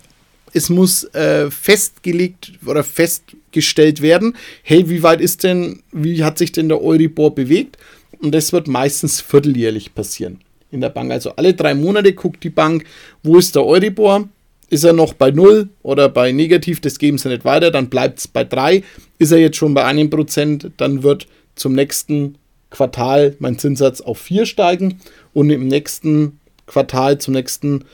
es 0.53 0.69
muss 0.69 1.05
äh, 1.15 1.51
festgelegt 1.51 2.53
oder 2.67 2.85
festgestellt 2.85 4.03
werden, 4.03 4.37
hey, 4.63 4.89
wie 4.89 5.03
weit 5.03 5.21
ist 5.21 5.45
denn, 5.45 5.83
wie 5.93 6.25
hat 6.25 6.39
sich 6.39 6.53
denn 6.53 6.69
der 6.69 6.83
Euribor 6.83 7.35
bewegt? 7.35 7.79
Und 8.21 8.35
das 8.35 8.53
wird 8.53 8.69
meistens 8.69 9.21
vierteljährlich 9.21 9.95
passieren 9.95 10.41
in 10.71 10.81
der 10.81 10.91
Bank. 10.91 11.11
Also 11.11 11.31
alle 11.37 11.55
drei 11.55 11.75
Monate 11.75 12.13
guckt 12.13 12.45
die 12.45 12.51
Bank, 12.51 12.85
wo 13.23 13.37
ist 13.37 13.55
der 13.55 13.65
Euribor? 13.65 14.29
ist 14.73 14.85
er 14.85 14.95
noch 14.95 15.13
bei 15.13 15.31
0 15.31 15.69
oder 15.83 16.09
bei 16.09 16.33
negativ, 16.33 16.81
das 16.81 16.99
geben 16.99 17.19
sie 17.19 17.29
nicht 17.29 17.45
weiter, 17.45 17.71
dann 17.71 17.91
bleibt 17.91 18.21
es 18.21 18.27
bei 18.27 18.43
3. 18.43 18.83
Ist 19.19 19.31
er 19.31 19.37
jetzt 19.37 19.59
schon 19.59 19.75
bei 19.75 19.85
einem 19.85 20.09
Prozent, 20.09 20.71
dann 20.79 21.03
wird 21.03 21.27
zum 21.57 21.75
nächsten 21.75 22.39
Quartal 22.71 23.37
mein 23.39 23.59
Zinssatz 23.59 24.01
auf 24.01 24.19
4 24.19 24.47
steigen 24.47 24.99
und 25.35 25.51
im 25.51 25.69
nächsten 25.69 26.41
Quartal 26.67 27.19
zum 27.19 27.35
nächsten, 27.35 27.85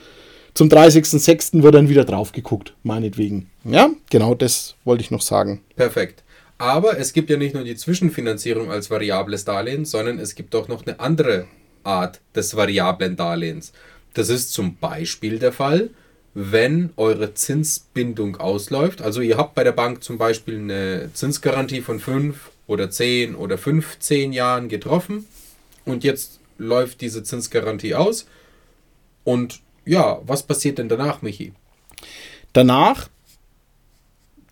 zum 0.59 0.67
30.06. 0.67 1.63
wird 1.63 1.73
dann 1.73 1.87
wieder 1.87 2.03
drauf 2.03 2.33
geguckt, 2.33 2.73
meinetwegen. 2.83 3.49
Ja, 3.63 3.91
genau 4.09 4.35
das 4.35 4.75
wollte 4.83 5.01
ich 5.01 5.09
noch 5.09 5.21
sagen. 5.21 5.61
Perfekt. 5.77 6.21
Aber 6.57 6.99
es 6.99 7.13
gibt 7.13 7.29
ja 7.29 7.37
nicht 7.37 7.55
nur 7.55 7.63
die 7.63 7.77
Zwischenfinanzierung 7.77 8.69
als 8.69 8.91
variables 8.91 9.45
Darlehen, 9.45 9.85
sondern 9.85 10.19
es 10.19 10.35
gibt 10.35 10.53
auch 10.55 10.67
noch 10.67 10.85
eine 10.85 10.99
andere 10.99 11.47
Art 11.85 12.19
des 12.35 12.57
variablen 12.57 13.15
Darlehens. 13.15 13.71
Das 14.13 14.27
ist 14.27 14.51
zum 14.51 14.75
Beispiel 14.75 15.39
der 15.39 15.53
Fall, 15.53 15.91
wenn 16.33 16.89
eure 16.97 17.33
Zinsbindung 17.33 18.35
ausläuft. 18.35 19.01
Also 19.01 19.21
ihr 19.21 19.37
habt 19.37 19.55
bei 19.55 19.63
der 19.63 19.71
Bank 19.71 20.03
zum 20.03 20.17
Beispiel 20.17 20.57
eine 20.57 21.09
Zinsgarantie 21.13 21.79
von 21.79 22.01
5 22.01 22.35
oder 22.67 22.91
10 22.91 23.35
oder 23.35 23.57
15 23.57 24.33
Jahren 24.33 24.67
getroffen 24.67 25.25
und 25.85 26.03
jetzt 26.03 26.41
läuft 26.57 26.99
diese 26.99 27.23
Zinsgarantie 27.23 27.95
aus. 27.95 28.25
Und 29.23 29.61
ja, 29.85 30.19
was 30.25 30.43
passiert 30.43 30.77
denn 30.77 30.89
danach, 30.89 31.21
Michi? 31.21 31.53
Danach, 32.53 33.09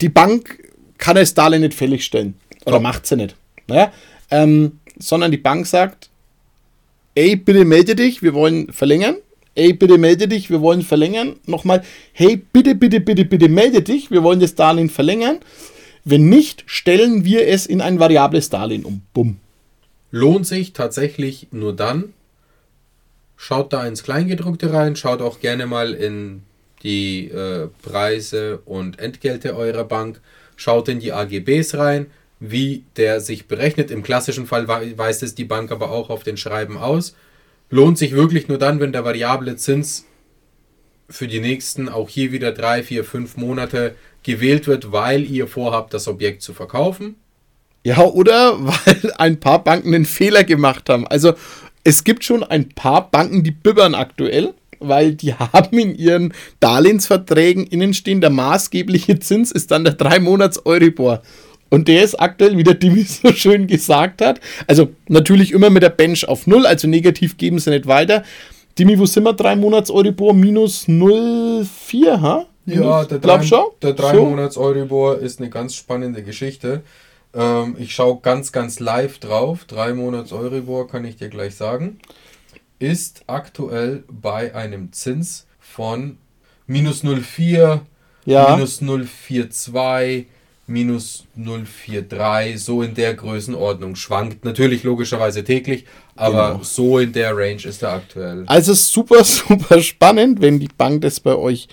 die 0.01 0.09
Bank 0.09 0.71
kann 0.97 1.15
das 1.15 1.33
Darlehen 1.33 1.61
nicht 1.61 1.73
fällig 1.73 2.03
stellen. 2.03 2.35
Oder 2.65 2.77
oh. 2.77 2.81
macht 2.81 3.05
sie 3.05 3.15
nicht. 3.15 3.35
Naja, 3.67 3.91
ähm, 4.31 4.79
sondern 4.99 5.31
die 5.31 5.37
Bank 5.37 5.67
sagt, 5.67 6.09
ey, 7.15 7.35
bitte 7.35 7.65
melde 7.65 7.95
dich, 7.95 8.21
wir 8.21 8.33
wollen 8.33 8.71
verlängern 8.71 9.17
ey, 9.57 9.73
bitte 9.73 9.97
melde 9.97 10.27
dich, 10.27 10.49
wir 10.49 10.61
wollen 10.61 10.83
verlängern. 10.83 11.35
Nochmal, 11.45 11.83
hey, 12.13 12.37
bitte, 12.37 12.75
bitte, 12.75 13.01
bitte, 13.01 13.25
bitte 13.25 13.49
melde 13.49 13.81
dich, 13.81 14.11
wir 14.11 14.23
wollen 14.23 14.39
das 14.39 14.55
Darlehen 14.55 14.89
verlängern. 14.89 15.39
Wenn 16.05 16.29
nicht, 16.29 16.63
stellen 16.67 17.25
wir 17.25 17.47
es 17.47 17.65
in 17.65 17.81
ein 17.81 17.99
variables 17.99 18.49
Darlehen 18.49 18.85
um. 18.85 19.01
Bumm. 19.13 19.37
Lohnt 20.11 20.47
sich 20.47 20.71
tatsächlich 20.73 21.47
nur 21.51 21.75
dann. 21.75 22.13
Schaut 23.37 23.71
da 23.71 23.85
ins 23.87 24.03
Kleingedruckte 24.03 24.73
rein, 24.73 24.95
schaut 24.95 25.21
auch 25.21 25.39
gerne 25.39 25.65
mal 25.65 25.93
in 25.93 26.43
die 26.83 27.29
äh, 27.29 27.69
Preise 27.81 28.59
und 28.65 28.99
Entgelte 28.99 29.55
eurer 29.55 29.85
Bank, 29.85 30.19
schaut 30.57 30.89
in 30.89 30.99
die 30.99 31.13
AGBs 31.13 31.75
rein, 31.75 32.07
wie 32.39 32.83
der 32.97 33.21
sich 33.21 33.47
berechnet. 33.47 33.91
Im 33.91 34.03
klassischen 34.03 34.45
Fall 34.47 34.67
weist 34.67 35.23
es 35.23 35.35
die 35.35 35.45
Bank 35.45 35.71
aber 35.71 35.91
auch 35.91 36.09
auf 36.09 36.23
den 36.23 36.37
Schreiben 36.37 36.77
aus 36.77 37.15
lohnt 37.69 37.97
sich 37.97 38.13
wirklich 38.13 38.47
nur 38.47 38.57
dann, 38.57 38.79
wenn 38.79 38.91
der 38.91 39.05
variable 39.05 39.55
Zins 39.55 40.05
für 41.09 41.27
die 41.27 41.39
nächsten 41.39 41.89
auch 41.89 42.09
hier 42.09 42.31
wieder 42.31 42.51
drei, 42.51 42.83
vier, 42.83 43.03
fünf 43.03 43.37
Monate 43.37 43.95
gewählt 44.23 44.67
wird, 44.67 44.91
weil 44.91 45.23
ihr 45.23 45.47
vorhabt, 45.47 45.93
das 45.93 46.07
Objekt 46.07 46.41
zu 46.41 46.53
verkaufen. 46.53 47.15
Ja, 47.83 47.99
oder 48.03 48.57
weil 48.59 49.13
ein 49.17 49.39
paar 49.39 49.63
Banken 49.63 49.93
einen 49.93 50.05
Fehler 50.05 50.43
gemacht 50.43 50.89
haben. 50.89 51.07
Also 51.07 51.33
es 51.87 52.03
gibt 52.03 52.25
schon 52.25 52.43
ein 52.43 52.67
paar 52.67 53.09
Banken, 53.09 53.43
die 53.43 53.51
bibbern 53.51 53.95
aktuell, 53.95 54.53
weil 54.79 55.15
die 55.15 55.33
haben 55.33 55.79
in 55.79 55.95
ihren 55.95 56.33
Darlehensverträgen 56.59 57.65
innen 57.65 57.93
stehen, 57.93 58.19
der 58.19 58.29
maßgebliche 58.29 59.19
Zins 59.19 59.53
ist 59.53 59.71
dann 59.71 59.85
der 59.85 59.93
3 59.93 60.19
Monats 60.19 60.65
Euribor. 60.65 61.21
Und 61.69 61.87
der 61.87 62.03
ist 62.03 62.15
aktuell, 62.19 62.57
wie 62.57 62.63
der 62.63 62.73
Dimi 62.73 63.03
so 63.03 63.31
schön 63.31 63.67
gesagt 63.67 64.21
hat, 64.21 64.41
also 64.67 64.89
natürlich 65.07 65.53
immer 65.53 65.69
mit 65.69 65.81
der 65.81 65.89
Bench 65.89 66.27
auf 66.27 66.45
Null, 66.45 66.65
also 66.65 66.89
negativ 66.89 67.37
geben 67.37 67.57
sie 67.57 67.69
nicht 67.69 67.87
weiter. 67.87 68.23
Dimi, 68.77 68.99
wo 68.99 69.05
sind 69.05 69.23
wir? 69.23 69.33
Drei 69.33 69.55
Monats 69.55 69.89
Euribor 69.89 70.33
minus 70.33 70.89
0,4, 70.89 72.21
ha? 72.21 72.45
Ja, 72.65 73.05
der 73.05 73.19
drei, 73.19 73.37
der 73.81 73.93
drei 73.93 74.13
so. 74.13 74.25
Monats 74.25 74.57
Euribor 74.57 75.19
ist 75.19 75.39
eine 75.39 75.49
ganz 75.49 75.73
spannende 75.73 76.21
Geschichte. 76.21 76.83
Ähm, 77.37 77.75
ich 77.77 77.93
schaue 77.93 78.19
ganz, 78.21 78.51
ganz 78.51 78.79
live 78.79 79.19
drauf. 79.19 79.65
Drei 79.65 79.93
Monats 79.93 80.33
Euribor 80.33 80.87
kann 80.87 81.05
ich 81.05 81.17
dir 81.17 81.29
gleich 81.29 81.55
sagen. 81.55 81.99
Ist 82.79 83.23
aktuell 83.27 84.03
bei 84.09 84.53
einem 84.55 84.91
Zins 84.91 85.45
von 85.59 86.17
minus 86.65 87.03
0,4, 87.03 87.81
ja. 88.25 88.55
minus 88.55 88.81
0,42, 88.81 90.25
minus 90.65 91.25
043, 91.35 92.61
so 92.61 92.81
in 92.81 92.95
der 92.95 93.13
Größenordnung. 93.13 93.95
Schwankt 93.95 94.43
natürlich 94.43 94.83
logischerweise 94.83 95.43
täglich, 95.43 95.85
aber 96.15 96.53
genau. 96.53 96.63
so 96.63 96.99
in 96.99 97.13
der 97.13 97.37
Range 97.37 97.63
ist 97.63 97.83
er 97.83 97.93
aktuell. 97.93 98.43
Also 98.47 98.73
super, 98.73 99.23
super 99.23 99.81
spannend, 99.81 100.41
wenn 100.41 100.59
die 100.59 100.69
Bank 100.75 101.01
das 101.01 101.19
bei 101.19 101.35
euch 101.35 101.67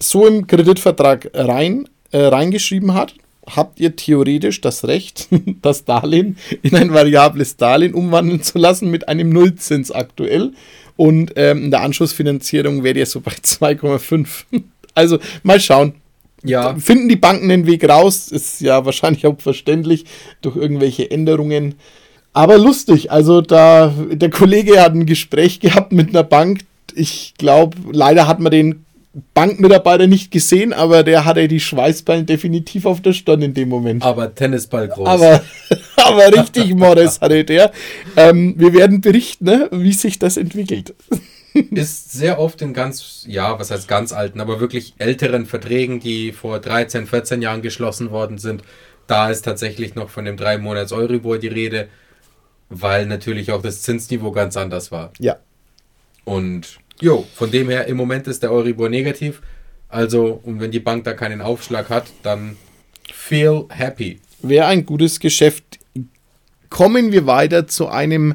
so 0.00 0.26
im 0.26 0.46
Kreditvertrag 0.46 1.30
rein, 1.34 1.88
äh, 2.10 2.18
reingeschrieben 2.18 2.94
hat. 2.94 3.14
Habt 3.54 3.78
ihr 3.78 3.94
theoretisch 3.94 4.60
das 4.60 4.84
Recht, 4.84 5.28
das 5.62 5.84
Darlehen 5.84 6.36
in 6.62 6.74
ein 6.74 6.92
variables 6.92 7.56
Darlehen 7.56 7.94
umwandeln 7.94 8.42
zu 8.42 8.58
lassen 8.58 8.90
mit 8.90 9.08
einem 9.08 9.30
Nullzins 9.30 9.92
aktuell? 9.92 10.52
Und 10.96 11.32
ähm, 11.36 11.64
in 11.64 11.70
der 11.70 11.82
Anschlussfinanzierung 11.82 12.82
wäre 12.82 12.98
ihr 12.98 13.06
so 13.06 13.20
bei 13.20 13.32
2,5. 13.42 14.26
Also 14.94 15.18
mal 15.42 15.60
schauen, 15.60 15.94
ja. 16.42 16.76
Finden 16.76 17.08
die 17.08 17.16
Banken 17.16 17.48
den 17.48 17.66
Weg 17.66 17.88
raus, 17.88 18.28
ist 18.28 18.60
ja 18.60 18.84
wahrscheinlich 18.84 19.26
auch 19.26 19.38
verständlich 19.38 20.04
durch 20.42 20.56
irgendwelche 20.56 21.10
Änderungen. 21.10 21.74
Aber 22.32 22.58
lustig, 22.58 23.10
also 23.10 23.40
da 23.40 23.94
der 24.12 24.30
Kollege 24.30 24.80
hat 24.80 24.94
ein 24.94 25.06
Gespräch 25.06 25.60
gehabt 25.60 25.92
mit 25.92 26.10
einer 26.10 26.22
Bank. 26.22 26.60
Ich 26.94 27.34
glaube, 27.38 27.76
leider 27.92 28.26
hat 28.26 28.40
man 28.40 28.52
den 28.52 28.85
Bankmitarbeiter 29.32 30.06
nicht 30.06 30.30
gesehen, 30.30 30.72
aber 30.72 31.02
der 31.02 31.24
hatte 31.24 31.48
die 31.48 31.60
Schweißballen 31.60 32.26
definitiv 32.26 32.84
auf 32.84 33.00
der 33.00 33.14
Stirn 33.14 33.40
in 33.40 33.54
dem 33.54 33.70
Moment. 33.70 34.02
Aber 34.02 34.34
Tennisball 34.34 34.88
groß. 34.88 35.08
Aber, 35.08 35.42
aber 35.96 36.32
richtig 36.32 36.74
Morris 36.74 37.18
hatte 37.22 37.44
der. 37.44 37.72
Ähm, 38.16 38.54
wir 38.58 38.74
werden 38.74 39.00
berichten, 39.00 39.44
ne, 39.44 39.68
wie 39.72 39.92
sich 39.92 40.18
das 40.18 40.36
entwickelt 40.36 40.94
ist 41.70 42.12
sehr 42.12 42.38
oft 42.38 42.60
in 42.62 42.74
ganz, 42.74 43.24
ja, 43.26 43.58
was 43.58 43.70
heißt 43.70 43.88
ganz 43.88 44.12
alten, 44.12 44.40
aber 44.40 44.60
wirklich 44.60 44.94
älteren 44.98 45.46
Verträgen, 45.46 46.00
die 46.00 46.32
vor 46.32 46.58
13, 46.58 47.06
14 47.06 47.42
Jahren 47.42 47.62
geschlossen 47.62 48.10
worden 48.10 48.38
sind. 48.38 48.62
Da 49.06 49.30
ist 49.30 49.42
tatsächlich 49.42 49.94
noch 49.94 50.10
von 50.10 50.24
dem 50.24 50.36
3 50.36 50.58
Monats 50.58 50.92
Euribor 50.92 51.38
die 51.38 51.48
Rede, 51.48 51.88
weil 52.68 53.06
natürlich 53.06 53.52
auch 53.52 53.62
das 53.62 53.82
Zinsniveau 53.82 54.32
ganz 54.32 54.56
anders 54.56 54.90
war. 54.90 55.12
Ja. 55.18 55.36
Und 56.24 56.78
jo, 57.00 57.26
von 57.34 57.50
dem 57.50 57.68
her, 57.68 57.86
im 57.86 57.96
Moment 57.96 58.26
ist 58.26 58.42
der 58.42 58.52
Euribor 58.52 58.88
negativ. 58.88 59.42
Also, 59.88 60.40
und 60.42 60.60
wenn 60.60 60.70
die 60.70 60.80
Bank 60.80 61.04
da 61.04 61.12
keinen 61.12 61.40
Aufschlag 61.40 61.90
hat, 61.90 62.06
dann 62.22 62.56
feel 63.12 63.64
happy. 63.68 64.20
Wäre 64.42 64.66
ein 64.66 64.84
gutes 64.84 65.20
Geschäft. 65.20 65.64
Kommen 66.70 67.12
wir 67.12 67.26
weiter 67.26 67.66
zu 67.66 67.88
einem 67.88 68.34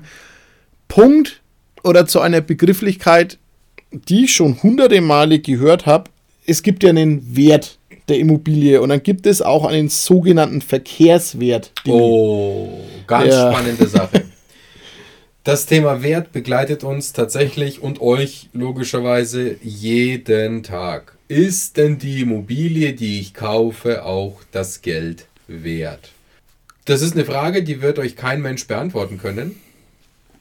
Punkt, 0.87 1.41
oder 1.83 2.05
zu 2.05 2.19
einer 2.19 2.41
Begrifflichkeit, 2.41 3.37
die 3.91 4.25
ich 4.25 4.33
schon 4.33 4.61
hunderte 4.61 5.01
Male 5.01 5.39
gehört 5.39 5.85
habe. 5.85 6.09
Es 6.45 6.63
gibt 6.63 6.83
ja 6.83 6.89
einen 6.89 7.35
Wert 7.35 7.77
der 8.07 8.19
Immobilie 8.19 8.81
und 8.81 8.89
dann 8.89 9.03
gibt 9.03 9.25
es 9.25 9.41
auch 9.41 9.65
einen 9.65 9.89
sogenannten 9.89 10.61
Verkehrswert. 10.61 11.71
Oh, 11.87 12.79
ganz 13.07 13.33
spannende 13.33 13.87
Sache. 13.87 14.23
Das 15.43 15.65
Thema 15.65 16.03
Wert 16.03 16.31
begleitet 16.31 16.83
uns 16.83 17.13
tatsächlich 17.13 17.81
und 17.81 18.01
euch 18.01 18.49
logischerweise 18.53 19.55
jeden 19.61 20.63
Tag. 20.63 21.17
Ist 21.27 21.77
denn 21.77 21.97
die 21.97 22.21
Immobilie, 22.21 22.93
die 22.93 23.19
ich 23.19 23.33
kaufe, 23.33 24.05
auch 24.05 24.41
das 24.51 24.81
Geld 24.81 25.25
wert? 25.47 26.11
Das 26.85 27.01
ist 27.01 27.13
eine 27.13 27.25
Frage, 27.25 27.63
die 27.63 27.81
wird 27.81 27.99
euch 27.99 28.15
kein 28.15 28.41
Mensch 28.41 28.67
beantworten 28.67 29.17
können 29.17 29.55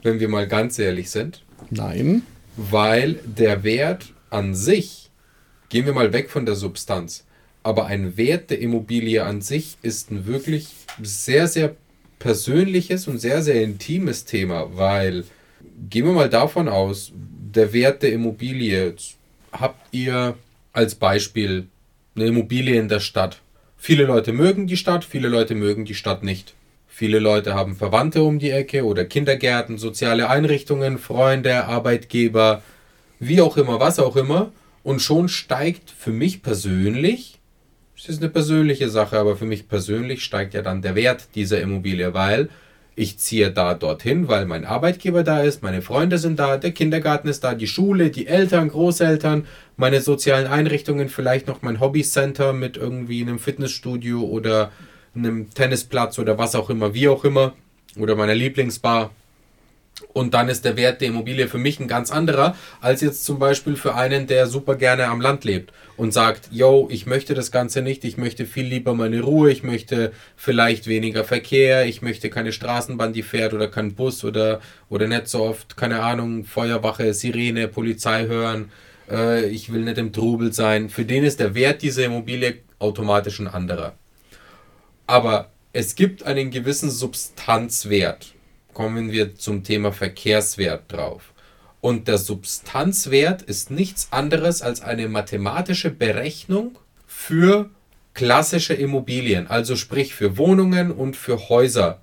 wenn 0.02 0.21
wir 0.21 0.28
mal 0.28 0.47
ganz 0.47 0.78
ehrlich 0.78 1.11
sind. 1.11 1.42
Nein. 1.71 2.23
Weil 2.57 3.14
der 3.25 3.62
Wert 3.62 4.12
an 4.30 4.54
sich, 4.54 5.11
gehen 5.69 5.87
wir 5.87 5.92
mal 5.92 6.12
weg 6.12 6.30
von 6.30 6.47
der 6.47 6.54
Substanz, 6.54 7.25
aber 7.62 7.87
ein 7.87 8.16
Wert 8.16 8.50
der 8.50 8.61
Immobilie 8.61 9.25
an 9.25 9.40
sich 9.40 9.76
ist 9.83 10.11
ein 10.11 10.26
wirklich 10.26 10.69
sehr, 11.02 11.47
sehr 11.47 11.76
persönliches 12.20 13.08
und 13.08 13.18
sehr, 13.18 13.42
sehr 13.42 13.60
intimes 13.64 14.24
Thema, 14.24 14.76
weil 14.76 15.24
gehen 15.88 16.06
wir 16.06 16.12
mal 16.12 16.30
davon 16.30 16.68
aus, 16.68 17.12
der 17.12 17.72
Wert 17.72 18.04
der 18.04 18.12
Immobilie, 18.12 18.94
habt 19.50 19.92
ihr 19.92 20.36
als 20.72 20.94
Beispiel 20.94 21.66
eine 22.14 22.26
Immobilie 22.26 22.78
in 22.78 22.88
der 22.88 23.00
Stadt. 23.00 23.40
Viele 23.76 24.04
Leute 24.04 24.32
mögen 24.32 24.68
die 24.68 24.76
Stadt, 24.76 25.04
viele 25.04 25.28
Leute 25.28 25.56
mögen 25.56 25.84
die 25.84 25.94
Stadt 25.94 26.22
nicht. 26.22 26.54
Viele 26.86 27.18
Leute 27.18 27.54
haben 27.54 27.74
Verwandte 27.74 28.22
um 28.22 28.38
die 28.38 28.50
Ecke 28.50 28.84
oder 28.84 29.04
Kindergärten, 29.04 29.78
soziale 29.78 30.28
Einrichtungen, 30.28 30.98
Freunde, 30.98 31.64
Arbeitgeber, 31.64 32.62
wie 33.18 33.40
auch 33.40 33.56
immer, 33.56 33.80
was 33.80 33.98
auch 33.98 34.16
immer. 34.16 34.52
Und 34.82 35.00
schon 35.00 35.28
steigt 35.28 35.90
für 35.90 36.10
mich 36.12 36.42
persönlich, 36.42 37.39
es 38.02 38.09
ist 38.09 38.23
eine 38.23 38.30
persönliche 38.30 38.88
Sache, 38.88 39.19
aber 39.19 39.37
für 39.37 39.45
mich 39.45 39.69
persönlich 39.69 40.25
steigt 40.25 40.54
ja 40.54 40.62
dann 40.62 40.80
der 40.80 40.95
Wert 40.95 41.28
dieser 41.35 41.61
Immobilie, 41.61 42.14
weil 42.14 42.49
Ich 42.97 43.19
ziehe 43.19 43.50
da 43.50 43.75
dorthin, 43.75 44.28
weil 44.28 44.47
mein 44.47 44.64
Arbeitgeber 44.66 45.23
da 45.23 45.40
ist, 45.40 45.62
meine 45.62 45.80
Freunde 45.80 46.19
sind 46.19 46.38
da, 46.38 46.57
der 46.57 46.73
Kindergarten 46.73 47.28
ist 47.28 47.45
da, 47.45 47.54
die 47.54 47.66
Schule, 47.66 48.11
die 48.11 48.26
Eltern, 48.26 48.69
Großeltern, 48.69 49.47
meine 49.76 50.00
sozialen 50.00 50.47
Einrichtungen, 50.47 51.09
vielleicht 51.09 51.47
noch 51.47 51.62
mein 51.62 51.80
Hobbycenter 51.80 52.52
mit 52.52 52.76
irgendwie 52.76 53.23
einem 53.23 53.38
Fitnessstudio 53.38 54.23
oder 54.23 54.71
einem 55.14 55.49
Tennisplatz 55.54 56.19
oder 56.19 56.37
was 56.37 56.54
auch 56.54 56.69
immer, 56.69 56.92
wie 56.92 57.09
auch 57.09 57.25
immer, 57.25 57.54
oder 57.97 58.16
meiner 58.16 58.35
Lieblingsbar. 58.35 59.12
Und 60.12 60.35
dann 60.35 60.49
ist 60.49 60.64
der 60.64 60.76
Wert 60.76 61.00
der 61.00 61.09
Immobilie 61.09 61.49
für 61.49 61.59
mich 61.59 61.80
ein 61.80 61.88
ganz 61.88 62.11
anderer, 62.11 62.57
als 62.80 63.00
jetzt 63.00 63.25
zum 63.25 63.38
Beispiel 63.38 63.76
für 63.76 63.95
einen, 63.95 64.26
der 64.26 64.47
super 64.47 64.75
gerne 64.75 65.07
am 65.07 65.21
Land 65.21 65.45
lebt 65.45 65.73
und 65.97 66.12
sagt, 66.12 66.49
yo, 66.50 66.88
ich 66.90 67.07
möchte 67.07 67.35
das 67.35 67.50
Ganze 67.50 67.83
nicht, 67.83 68.04
ich 68.04 68.16
möchte 68.16 68.47
viel 68.47 68.66
lieber 68.66 68.95
meine 68.95 69.21
Ruhe, 69.21 69.50
ich 69.50 69.62
möchte 69.62 70.12
vielleicht 70.37 70.87
weniger 70.87 71.25
Verkehr, 71.25 71.87
ich 71.87 72.02
möchte 72.02 72.30
keine 72.30 72.52
Straßenbahn, 72.52 73.12
die 73.12 73.23
fährt 73.23 73.54
oder 73.54 73.69
kein 73.69 73.95
Bus 73.95 74.25
oder, 74.25 74.61
oder 74.88 75.07
nicht 75.07 75.28
so 75.28 75.42
oft, 75.42 75.76
keine 75.76 76.02
Ahnung, 76.02 76.45
Feuerwache, 76.45 77.14
Sirene, 77.14 77.69
Polizei 77.69 78.26
hören, 78.26 78.71
äh, 79.11 79.47
ich 79.47 79.73
will 79.73 79.83
nicht 79.83 79.99
im 79.99 80.12
Trubel 80.12 80.52
sein. 80.52 80.88
Für 80.88 81.04
den 81.04 81.25
ist 81.25 81.40
der 81.40 81.54
Wert 81.54 81.83
dieser 81.83 82.04
Immobilie 82.04 82.59
automatisch 82.78 83.38
ein 83.40 83.49
anderer. 83.49 83.95
Aber 85.07 85.50
es 85.73 85.95
gibt 85.95 86.23
einen 86.25 86.50
gewissen 86.50 86.90
Substanzwert 86.90 88.35
kommen 88.74 89.12
wir 89.12 89.36
zum 89.36 89.64
Thema 89.64 89.92
Verkehrswert 89.92 90.92
drauf. 90.92 91.32
Und 91.80 92.08
der 92.08 92.18
Substanzwert 92.18 93.42
ist 93.42 93.70
nichts 93.70 94.08
anderes 94.10 94.60
als 94.62 94.82
eine 94.82 95.08
mathematische 95.08 95.90
Berechnung 95.90 96.78
für 97.06 97.70
klassische 98.14 98.74
Immobilien, 98.74 99.46
also 99.46 99.76
sprich 99.76 100.14
für 100.14 100.36
Wohnungen 100.36 100.90
und 100.90 101.16
für 101.16 101.48
Häuser. 101.48 102.00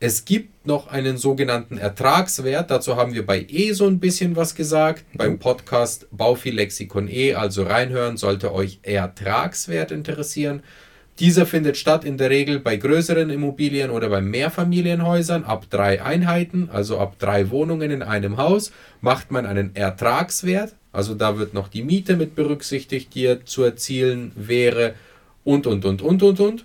Es 0.00 0.26
gibt 0.26 0.66
noch 0.66 0.88
einen 0.88 1.16
sogenannten 1.16 1.78
Ertragswert, 1.78 2.70
dazu 2.70 2.96
haben 2.96 3.14
wir 3.14 3.24
bei 3.24 3.46
E 3.48 3.72
so 3.72 3.86
ein 3.86 4.00
bisschen 4.00 4.36
was 4.36 4.54
gesagt, 4.54 5.04
beim 5.14 5.38
Podcast 5.38 6.06
Baufilexikon 6.10 7.08
E, 7.08 7.34
also 7.34 7.62
reinhören, 7.62 8.18
sollte 8.18 8.52
euch 8.52 8.80
Ertragswert 8.82 9.92
interessieren. 9.92 10.62
Dieser 11.20 11.46
findet 11.46 11.76
statt 11.76 12.04
in 12.04 12.18
der 12.18 12.30
Regel 12.30 12.58
bei 12.58 12.76
größeren 12.76 13.30
Immobilien 13.30 13.90
oder 13.90 14.08
bei 14.08 14.20
Mehrfamilienhäusern 14.20 15.44
ab 15.44 15.66
drei 15.70 16.02
Einheiten, 16.02 16.68
also 16.72 16.98
ab 16.98 17.20
drei 17.20 17.50
Wohnungen 17.50 17.92
in 17.92 18.02
einem 18.02 18.36
Haus, 18.36 18.72
macht 19.00 19.30
man 19.30 19.46
einen 19.46 19.76
Ertragswert. 19.76 20.74
Also 20.90 21.14
da 21.14 21.38
wird 21.38 21.54
noch 21.54 21.68
die 21.68 21.84
Miete 21.84 22.16
mit 22.16 22.34
berücksichtigt, 22.34 23.14
die 23.14 23.38
zu 23.44 23.62
erzielen 23.62 24.32
wäre 24.34 24.94
und, 25.44 25.68
und, 25.68 25.84
und, 25.84 26.02
und, 26.02 26.22
und, 26.22 26.40
und. 26.40 26.64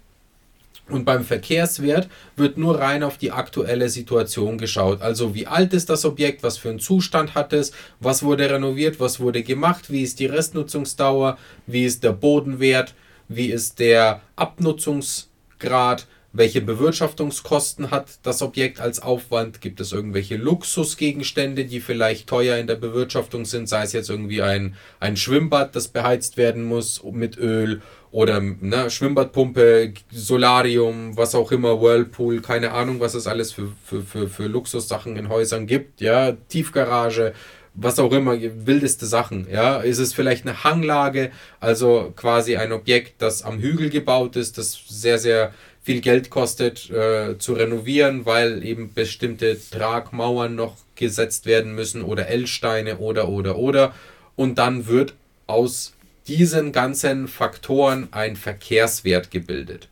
Und 0.88 1.06
beim 1.06 1.24
Verkehrswert 1.24 2.10
wird 2.36 2.58
nur 2.58 2.79
rein 2.79 3.03
auf 3.03 3.20
die 3.20 3.32
aktuelle 3.32 3.89
Situation 3.89 4.58
geschaut. 4.58 5.03
Also 5.03 5.36
wie 5.36 5.46
alt 5.46 5.74
ist 5.74 5.91
das 5.91 6.03
Objekt, 6.03 6.41
was 6.41 6.58
für 6.58 6.70
einen 6.70 6.79
Zustand 6.79 7.36
hat 7.36 7.53
es, 7.53 7.72
was 8.00 8.24
wurde 8.24 8.50
renoviert, 8.50 9.00
was 9.00 9.20
wurde 9.20 9.44
gemacht, 9.44 9.91
wie 9.91 10.01
ist 10.01 10.20
die 10.20 10.25
Restnutzungsdauer, 10.25 11.38
wie 11.68 11.86
ist 11.86 12.03
der 12.03 12.13
Bodenwert 12.13 12.96
wie 13.30 13.52
ist 13.52 13.80
der 13.80 14.22
Abnutzungsgrad, 14.36 16.08
welche 16.32 16.62
Bewirtschaftungskosten 16.62 17.90
hat 17.90 18.20
das 18.22 18.42
Objekt 18.42 18.80
als 18.80 19.02
Aufwand, 19.02 19.62
gibt 19.62 19.80
es 19.80 19.92
irgendwelche 19.92 20.38
Luxusgegenstände, 20.38 21.66
die 21.66 21.80
vielleicht 21.80 22.28
teuer 22.28 22.58
in 22.58 22.68
der 22.68 22.76
Bewirtschaftung 22.76 23.46
sind, 23.46 23.68
sei 23.68 23.84
es 23.84 23.94
jetzt 23.94 24.10
irgendwie 24.10 24.42
ein, 24.42 24.76
ein 25.00 25.18
Schwimmbad, 25.18 25.76
das 25.76 25.88
beheizt 25.88 26.38
werden 26.38 26.66
muss 26.66 27.02
mit 27.04 27.38
Öl 27.38 27.82
oder 28.12 28.42
ne, 28.42 28.90
Schwimmbadpumpe, 28.90 29.94
Solarium, 30.12 31.18
was 31.18 31.34
auch 31.34 31.52
immer, 31.52 31.82
Whirlpool, 31.82 32.42
keine 32.42 32.72
Ahnung, 32.72 33.00
was 33.00 33.16
es 33.16 33.26
alles 33.26 33.52
für, 33.52 33.72
für, 33.84 34.02
für, 34.02 34.28
für 34.28 34.48
Luxussachen 34.48 35.16
in 35.18 35.30
Häusern 35.30 35.66
gibt, 35.66 36.02
ja, 36.02 36.34
Tiefgarage, 36.34 37.34
was 37.82 38.00
auch 38.00 38.12
immer, 38.12 38.38
wildeste 38.40 39.06
Sachen. 39.06 39.48
Ja, 39.52 39.78
ist 39.78 40.00
es 40.00 40.14
vielleicht 40.14 40.46
eine 40.46 40.64
Hanglage, 40.64 41.32
also 41.60 42.14
quasi 42.16 42.58
ein 42.58 42.72
Objekt, 42.72 43.22
das 43.22 43.44
am 43.44 43.60
Hügel 43.60 43.90
gebaut 43.90 44.36
ist, 44.36 44.58
das 44.58 44.80
sehr, 44.88 45.18
sehr 45.18 45.54
viel 45.82 46.02
Geld 46.02 46.30
kostet 46.30 46.90
äh, 46.90 47.38
zu 47.40 47.54
renovieren, 47.54 48.26
weil 48.26 48.64
eben 48.64 48.94
bestimmte 48.94 49.58
Tragmauern 49.72 50.56
noch 50.56 50.78
gesetzt 50.96 51.46
werden 51.46 51.74
müssen 51.74 52.04
oder 52.04 52.28
L-Steine 52.28 52.98
oder 52.98 53.30
oder 53.30 53.58
oder. 53.58 53.94
Und 54.36 54.58
dann 54.58 54.88
wird 54.88 55.13
aus 55.48 55.94
diesen 56.28 56.72
ganzen 56.72 57.28
Faktoren 57.28 58.10
ein 58.12 58.36
Verkehrswert 58.36 59.32
gebildet. 59.32 59.88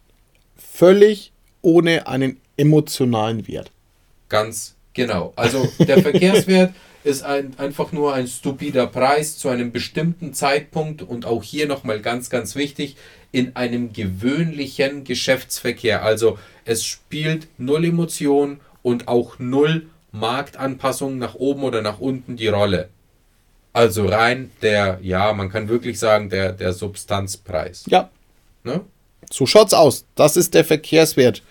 Völlig 0.55 1.31
ohne 1.61 2.07
einen 2.07 2.39
emotionalen 2.57 3.47
Wert. 3.47 3.71
Ganz 4.29 4.75
genau. 4.93 5.33
Also 5.35 5.67
der 5.79 6.01
Verkehrswert 6.01 6.73
ist 7.03 7.23
ein, 7.23 7.53
einfach 7.57 7.91
nur 7.91 8.13
ein 8.13 8.27
stupider 8.27 8.87
Preis 8.87 9.37
zu 9.37 9.49
einem 9.49 9.71
bestimmten 9.71 10.33
Zeitpunkt 10.33 11.01
und 11.01 11.25
auch 11.25 11.43
hier 11.43 11.67
nochmal 11.67 12.01
ganz, 12.01 12.29
ganz 12.29 12.55
wichtig, 12.55 12.95
in 13.31 13.55
einem 13.55 13.93
gewöhnlichen 13.93 15.03
Geschäftsverkehr. 15.03 16.03
Also 16.03 16.37
es 16.65 16.85
spielt 16.85 17.47
null 17.57 17.85
Emotion 17.85 18.59
und 18.81 19.07
auch 19.07 19.39
null 19.39 19.87
Marktanpassung 20.11 21.17
nach 21.17 21.35
oben 21.35 21.63
oder 21.63 21.81
nach 21.81 21.99
unten 21.99 22.37
die 22.37 22.47
Rolle. 22.47 22.89
Also 23.73 24.07
rein 24.07 24.49
der, 24.61 24.99
ja, 25.03 25.33
man 25.33 25.49
kann 25.51 25.67
wirklich 25.69 25.99
sagen, 25.99 26.29
der, 26.29 26.51
der 26.51 26.73
Substanzpreis. 26.73 27.83
Ja. 27.87 28.09
Ne? 28.63 28.81
So 29.29 29.45
schaut's 29.45 29.73
aus. 29.73 30.05
Das 30.15 30.35
ist 30.35 30.53
der 30.53 30.65
Verkehrswert. 30.65 31.43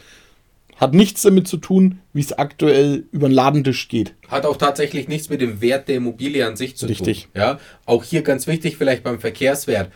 Hat 0.76 0.92
nichts 0.92 1.22
damit 1.22 1.48
zu 1.48 1.56
tun, 1.56 2.00
wie 2.12 2.20
es 2.20 2.32
aktuell 2.32 3.04
über 3.10 3.28
den 3.28 3.34
Ladentisch 3.34 3.88
geht. 3.88 4.14
Hat 4.28 4.44
auch 4.44 4.56
tatsächlich 4.56 5.08
nichts 5.08 5.30
mit 5.30 5.40
dem 5.40 5.60
Wert 5.60 5.88
der 5.88 5.96
Immobilie 5.96 6.46
an 6.46 6.56
sich 6.56 6.76
zu 6.76 6.86
Richtig. 6.86 7.24
tun. 7.24 7.30
Ja, 7.34 7.60
auch 7.86 8.04
hier 8.04 8.22
ganz 8.22 8.46
wichtig 8.46 8.76
vielleicht 8.76 9.02
beim 9.02 9.18
Verkehrswert. 9.18 9.90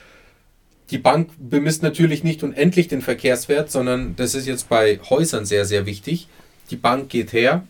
Die 0.91 0.99
Bank 0.99 1.31
bemisst 1.39 1.83
natürlich 1.83 2.25
nicht 2.25 2.43
unendlich 2.43 2.89
den 2.89 3.03
Verkehrswert, 3.03 3.71
sondern 3.71 4.17
das 4.17 4.35
ist 4.35 4.47
jetzt 4.47 4.69
bei 4.69 4.99
Häusern 5.09 5.45
sehr, 5.45 5.65
sehr 5.65 5.87
wichtig. 5.87 6.29
Die 6.71 6.77
Bank 6.77 7.11
geht 7.11 7.33
her, 7.33 7.67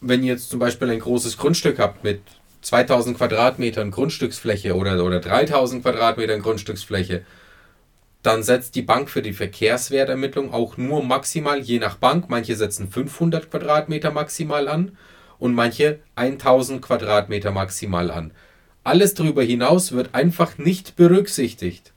wenn 0.00 0.22
ihr 0.22 0.32
jetzt 0.32 0.50
zum 0.50 0.60
Beispiel 0.60 0.88
ein 0.90 1.00
großes 1.00 1.36
Grundstück 1.36 1.78
habt 1.78 2.04
mit 2.04 2.20
2000 2.62 3.16
Quadratmetern 3.18 3.90
Grundstücksfläche 3.90 4.74
oder, 4.74 5.04
oder 5.04 5.20
3000 5.20 5.82
Quadratmetern 5.82 6.40
Grundstücksfläche, 6.40 7.22
dann 8.26 8.42
setzt 8.42 8.74
die 8.74 8.82
Bank 8.82 9.08
für 9.08 9.22
die 9.22 9.32
Verkehrswertermittlung 9.32 10.52
auch 10.52 10.76
nur 10.76 11.04
maximal, 11.04 11.60
je 11.60 11.78
nach 11.78 11.94
Bank, 11.94 12.28
manche 12.28 12.56
setzen 12.56 12.90
500 12.90 13.52
Quadratmeter 13.52 14.10
maximal 14.10 14.66
an 14.66 14.96
und 15.38 15.54
manche 15.54 16.00
1000 16.16 16.82
Quadratmeter 16.82 17.52
maximal 17.52 18.10
an. 18.10 18.32
Alles 18.82 19.14
darüber 19.14 19.44
hinaus 19.44 19.92
wird 19.92 20.12
einfach 20.16 20.58
nicht 20.58 20.96
berücksichtigt. 20.96 21.92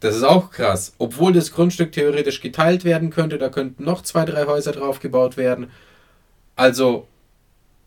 Das 0.00 0.14
ist 0.14 0.24
auch 0.24 0.50
krass. 0.50 0.92
Obwohl 0.98 1.32
das 1.32 1.52
Grundstück 1.52 1.92
theoretisch 1.92 2.42
geteilt 2.42 2.84
werden 2.84 3.08
könnte, 3.08 3.38
da 3.38 3.48
könnten 3.48 3.84
noch 3.84 4.02
zwei, 4.02 4.26
drei 4.26 4.44
Häuser 4.44 4.72
drauf 4.72 5.00
gebaut 5.00 5.38
werden. 5.38 5.70
Also, 6.54 7.08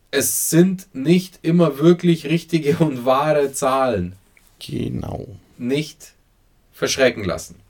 es 0.10 0.50
sind 0.50 0.88
nicht 0.94 1.38
immer 1.44 1.78
wirklich 1.78 2.26
richtige 2.26 2.78
und 2.78 3.06
wahre 3.06 3.52
Zahlen. 3.52 4.16
Genau. 4.58 5.28
Nicht 5.60 6.14
verschrecken 6.74 7.26
lassen. 7.26 7.65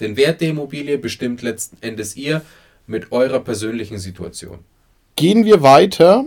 Den 0.00 0.16
Wert 0.16 0.40
der 0.40 0.50
Immobilie 0.50 0.98
bestimmt 0.98 1.42
letzten 1.42 1.76
Endes 1.82 2.16
ihr 2.16 2.42
mit 2.86 3.12
eurer 3.12 3.40
persönlichen 3.40 3.98
Situation. 3.98 4.58
Gehen 5.16 5.44
wir 5.44 5.62
weiter 5.62 6.24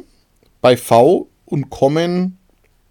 bei 0.61 0.77
V 0.77 1.27
und 1.45 1.69
kommen. 1.69 2.37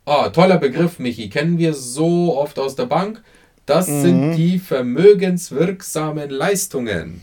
Oh, 0.05 0.29
toller 0.29 0.59
Begriff, 0.59 0.99
Michi. 0.99 1.31
Kennen 1.31 1.59
wir 1.59 1.75
so 1.75 2.37
oft 2.37 2.59
aus 2.59 2.75
der 2.75 2.87
Bank. 2.87 3.23
Das 3.66 3.87
mhm. 3.87 4.03
sind 4.03 4.33
die 4.35 4.59
vermögenswirksamen 4.59 6.29
Leistungen. 6.31 7.21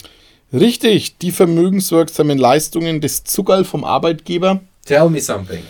Richtig, 0.54 1.18
die 1.18 1.32
vermögenswirksamen 1.32 2.38
Leistungen 2.38 3.02
des 3.02 3.24
Zuckerl 3.24 3.66
vom 3.66 3.84
Arbeitgeber. 3.84 4.62
Tell 4.86 5.10
me 5.10 5.20
something. 5.20 5.62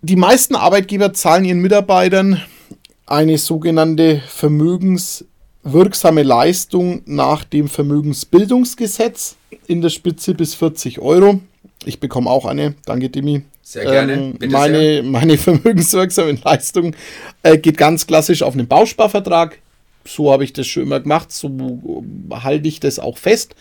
Die 0.00 0.16
meisten 0.16 0.56
Arbeitgeber 0.56 1.12
zahlen 1.12 1.44
ihren 1.44 1.60
Mitarbeitern 1.60 2.42
eine 3.06 3.38
sogenannte 3.38 4.20
Vermögens 4.26 5.24
wirksame 5.62 6.22
Leistung 6.22 7.02
nach 7.06 7.44
dem 7.44 7.68
Vermögensbildungsgesetz 7.68 9.36
in 9.66 9.80
der 9.80 9.90
Spitze 9.90 10.34
bis 10.34 10.54
40 10.54 10.98
Euro. 11.00 11.40
Ich 11.84 12.00
bekomme 12.00 12.30
auch 12.30 12.46
eine, 12.46 12.74
danke 12.84 13.10
Dimi. 13.10 13.42
Sehr 13.62 13.84
gerne. 13.84 14.12
Ähm, 14.40 14.50
meine, 14.50 14.78
sehr. 14.78 15.02
meine 15.02 15.38
vermögenswirksame 15.38 16.38
Leistung 16.44 16.94
äh, 17.42 17.58
geht 17.58 17.76
ganz 17.76 18.06
klassisch 18.06 18.42
auf 18.42 18.54
einen 18.54 18.68
Bausparvertrag. 18.68 19.58
So 20.04 20.32
habe 20.32 20.44
ich 20.44 20.52
das 20.52 20.66
schon 20.66 20.82
immer 20.82 21.00
gemacht, 21.00 21.30
so 21.30 22.02
halte 22.30 22.68
ich 22.68 22.80
das 22.80 22.98
auch 22.98 23.18
fest. 23.18 23.54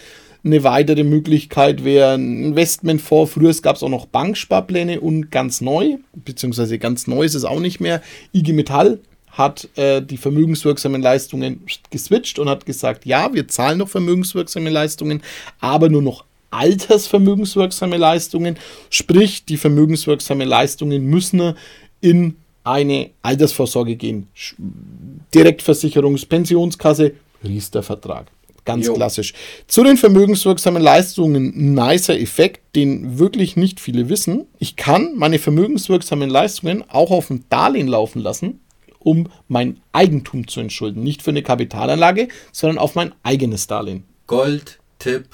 Eine 0.44 0.64
weitere 0.64 1.04
Möglichkeit 1.04 1.84
wäre 1.84 2.16
ein 2.16 2.44
Investmentfonds. 2.44 3.34
Früher 3.34 3.54
gab 3.62 3.76
es 3.76 3.84
auch 3.84 3.90
noch 3.90 4.08
Banksparpläne 4.08 5.00
und 5.00 5.30
ganz 5.30 5.62
neu, 5.62 5.98
beziehungsweise 6.14 6.80
ganz 6.80 7.06
neu 7.06 7.24
ist 7.24 7.36
es 7.36 7.46
auch 7.46 7.60
nicht 7.60 7.80
mehr, 7.80 8.02
IG 8.34 8.54
Metall 8.54 9.00
hat 9.32 9.70
äh, 9.78 10.02
die 10.02 10.18
vermögenswirksamen 10.18 11.02
Leistungen 11.02 11.62
geswitcht 11.90 12.40
und 12.40 12.50
hat 12.50 12.66
gesagt, 12.66 13.06
ja, 13.06 13.34
wir 13.34 13.48
zahlen 13.48 13.80
noch 13.80 13.90
vermögenswirksame 13.90 14.70
Leistungen, 14.70 15.22
aber 15.60 15.90
nur 15.90 16.02
noch 16.02 16.26
altersvermögenswirksame 16.52 17.98
Leistungen, 17.98 18.58
sprich 18.90 19.46
die 19.46 19.58
vermögenswirksame 19.58 20.46
Leistungen 20.46 21.06
müssen 21.06 21.56
in 22.02 22.36
eine 22.64 23.12
Altersvorsorge 23.22 23.96
gehen. 23.96 24.28
Direktversicherungspensionskasse, 25.34 27.14
Riester-Vertrag. 27.44 28.28
Ganz 28.64 28.86
jo. 28.86 28.94
klassisch. 28.94 29.34
Zu 29.68 29.84
den 29.84 29.98
vermögenswirksamen 29.98 30.82
Leistungen, 30.82 31.74
nicer 31.74 32.20
Effekt, 32.20 32.76
den 32.76 33.18
wirklich 33.18 33.56
nicht 33.56 33.80
viele 33.80 34.08
wissen. 34.08 34.46
Ich 34.60 34.76
kann 34.76 35.16
meine 35.16 35.40
vermögenswirksamen 35.40 36.30
Leistungen 36.30 36.84
auch 36.88 37.10
auf 37.10 37.32
ein 37.32 37.44
Darlehen 37.50 37.88
laufen 37.88 38.22
lassen, 38.22 38.61
um 39.04 39.30
mein 39.48 39.82
Eigentum 39.92 40.48
zu 40.48 40.60
entschulden. 40.60 41.04
Nicht 41.04 41.22
für 41.22 41.32
eine 41.32 41.44
Kapitalanlage, 41.44 42.28
sondern 42.52 42.78
auf 42.78 42.96
mein 42.96 43.14
eigenes 43.24 43.68
Darlehen. 43.68 44.04
Gold-Tipp. 44.28 45.26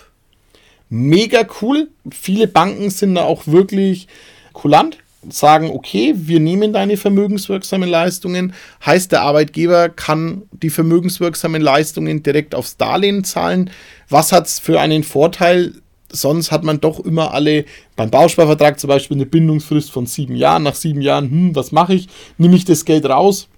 Mega 0.89 1.45
cool. 1.61 1.89
Viele 2.11 2.47
Banken 2.47 2.89
sind 2.89 3.15
da 3.15 3.23
auch 3.23 3.47
wirklich 3.47 4.07
kulant 4.53 4.97
sagen, 5.29 5.71
okay, 5.71 6.13
wir 6.15 6.39
nehmen 6.39 6.73
deine 6.73 6.97
vermögenswirksamen 6.97 7.89
Leistungen, 7.89 8.53
heißt 8.85 9.11
der 9.11 9.21
Arbeitgeber 9.21 9.89
kann 9.89 10.43
die 10.51 10.69
vermögenswirksamen 10.69 11.61
Leistungen 11.61 12.23
direkt 12.23 12.55
aufs 12.55 12.77
Darlehen 12.77 13.23
zahlen. 13.23 13.69
Was 14.09 14.31
hat 14.31 14.47
es 14.47 14.59
für 14.59 14.79
einen 14.79 15.03
Vorteil? 15.03 15.73
Sonst 16.09 16.51
hat 16.51 16.63
man 16.63 16.79
doch 16.79 17.01
immer 17.01 17.33
alle, 17.33 17.65
beim 17.97 18.09
Bausparvertrag 18.09 18.79
zum 18.79 18.87
Beispiel 18.87 19.17
eine 19.17 19.25
Bindungsfrist 19.25 19.91
von 19.91 20.05
sieben 20.05 20.35
Jahren. 20.35 20.63
Nach 20.63 20.75
sieben 20.75 21.01
Jahren, 21.01 21.29
hm, 21.29 21.55
was 21.55 21.73
mache 21.73 21.95
ich? 21.95 22.07
Nehme 22.37 22.55
ich 22.55 22.63
das 22.63 22.85
Geld 22.85 23.05
raus? 23.05 23.49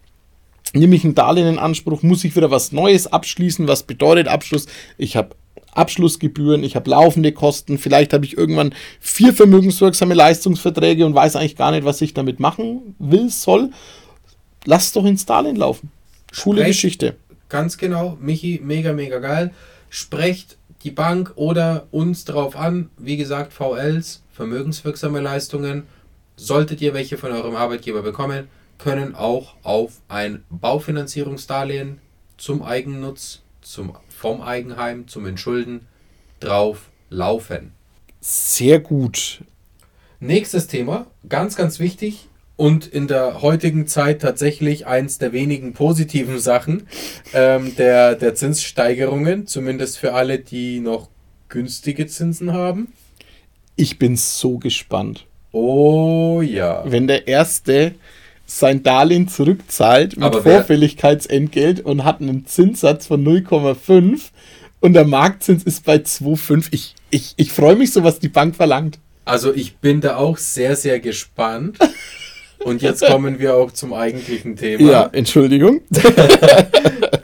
Nehme 0.74 0.96
ich 0.96 1.04
ein 1.04 1.16
Darlehen 1.16 1.48
in 1.48 1.60
Anspruch? 1.60 2.04
Muss 2.04 2.24
ich 2.24 2.36
wieder 2.36 2.52
was 2.52 2.72
Neues 2.72 3.08
abschließen? 3.08 3.68
Was 3.68 3.84
bedeutet 3.84 4.28
Abschluss? 4.28 4.68
Ich 4.98 5.16
habe 5.16 5.36
Abschlussgebühren, 5.74 6.64
ich 6.64 6.76
habe 6.76 6.90
laufende 6.90 7.32
Kosten, 7.32 7.78
vielleicht 7.78 8.14
habe 8.14 8.26
ich 8.26 8.38
irgendwann 8.38 8.74
vier 9.00 9.34
vermögenswirksame 9.34 10.14
Leistungsverträge 10.14 11.06
und 11.06 11.14
weiß 11.14 11.36
eigentlich 11.36 11.56
gar 11.56 11.72
nicht, 11.72 11.86
was 11.86 12.02
ich 12.02 12.14
damit 12.14 12.40
machen 12.40 12.96
will, 13.00 13.30
soll. 13.30 13.72
Lass 14.66 14.92
doch 14.92 15.06
ins 15.06 15.26
Darlehen 15.26 15.56
laufen. 15.56 15.92
Coole 16.44 16.62
Sprecht, 16.62 16.76
Geschichte. 16.76 17.16
Ganz 17.50 17.78
genau, 17.78 18.18
Michi, 18.20 18.60
mega, 18.64 18.94
mega 18.94 19.20
geil. 19.20 19.52
Sprecht 19.90 20.58
die 20.84 20.92
Bank 20.92 21.34
oder 21.36 21.88
uns 21.92 22.26
darauf 22.26 22.56
an, 22.56 22.90
wie 22.98 23.18
gesagt, 23.18 23.54
VLs, 23.54 24.22
vermögenswirksame 24.32 25.20
Leistungen, 25.20 25.84
solltet 26.36 26.82
ihr 26.82 26.94
welche 26.94 27.18
von 27.18 27.32
eurem 27.32 27.56
Arbeitgeber 27.56 28.02
bekommen, 28.02 28.48
können 28.80 29.14
auch 29.14 29.56
auf 29.62 30.02
ein 30.08 30.44
Baufinanzierungsdarlehen 30.50 32.00
zum 32.38 32.64
Eigennutz, 32.64 33.44
zum 33.62 33.94
vom 34.10 34.42
Eigenheim 34.42 35.08
zum 35.08 35.26
Entschulden 35.26 35.88
drauf 36.40 36.90
laufen. 37.10 37.74
Sehr 38.20 38.80
gut. 38.80 39.44
Nächstes 40.20 40.68
Thema, 40.68 41.08
ganz, 41.28 41.56
ganz 41.56 41.80
wichtig 41.80 42.28
und 42.58 42.86
in 42.86 43.08
der 43.08 43.42
heutigen 43.42 43.88
Zeit 43.88 44.22
tatsächlich 44.22 44.86
eins 44.86 45.18
der 45.18 45.32
wenigen 45.32 45.72
positiven 45.72 46.40
Sachen 46.40 46.88
ähm, 47.34 47.74
der, 47.78 48.16
der 48.16 48.36
Zinssteigerungen, 48.36 49.48
zumindest 49.48 49.98
für 49.98 50.14
alle, 50.14 50.40
die 50.40 50.82
noch 50.82 51.10
günstige 51.48 52.08
Zinsen 52.08 52.52
haben. 52.52 52.92
Ich 53.78 53.98
bin 53.98 54.18
so 54.18 54.58
gespannt. 54.58 55.26
Oh 55.54 56.42
ja. 56.44 56.84
Wenn 56.86 57.08
der 57.08 57.30
erste 57.30 57.96
sein 58.50 58.84
Darlehen 58.84 59.28
zurückzahlt 59.28 60.18
mit 60.18 60.36
Vorfälligkeitsentgelt 60.36 61.82
und 61.82 62.04
hat 62.04 62.22
einen 62.22 62.46
Zinssatz 62.46 63.08
von 63.08 63.24
0,5 63.24 64.20
und 64.80 64.94
der 64.94 65.06
Marktzins 65.06 65.64
ist 65.64 65.86
bei 65.86 65.98
2,5. 65.98 66.68
Ich, 66.72 66.96
ich, 67.10 67.34
ich 67.38 67.52
freue 67.52 67.76
mich 67.76 67.92
so, 67.92 68.04
was 68.04 68.20
die 68.20 68.30
Bank 68.30 68.56
verlangt. 68.56 69.00
Also 69.26 69.54
ich 69.54 69.78
bin 69.78 70.02
da 70.02 70.16
auch 70.16 70.38
sehr, 70.38 70.76
sehr 70.76 71.00
gespannt. 71.00 71.78
Und 72.62 72.82
jetzt 72.82 73.06
kommen 73.06 73.40
wir 73.40 73.56
auch 73.56 73.72
zum 73.72 73.94
eigentlichen 73.94 74.58
Thema. 74.58 74.92
Ja, 74.92 75.10
Entschuldigung. 75.14 75.80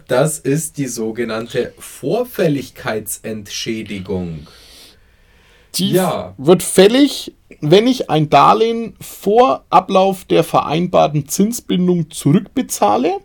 Das 0.07 0.39
ist 0.39 0.77
die 0.77 0.88
sogenannte 0.88 1.73
Vorfälligkeitsentschädigung. 1.77 4.47
Die 5.75 5.91
ja. 5.91 6.33
wird 6.38 6.63
fällig, 6.63 7.33
wenn 7.61 7.88
ich 7.88 8.09
ein 8.09 8.29
Darlehen 8.29 8.95
vor 8.99 9.65
Ablauf 9.69 10.25
der 10.25 10.43
vereinbarten 10.43 11.27
Zinsbindung 11.27 12.09
zurückbezahle, 12.09 13.17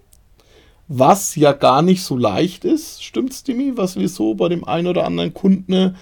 was 0.89 1.37
ja 1.37 1.53
gar 1.53 1.83
nicht 1.83 2.03
so 2.03 2.17
leicht 2.17 2.65
ist, 2.65 3.05
stimmt's, 3.05 3.45
Dimi, 3.45 3.77
was 3.77 3.97
wir 3.97 4.09
so 4.09 4.35
bei 4.35 4.49
dem 4.49 4.65
einen 4.65 4.89
oder 4.89 5.05
anderen 5.05 5.33
Kunden 5.33 5.73
äh, 5.73 5.93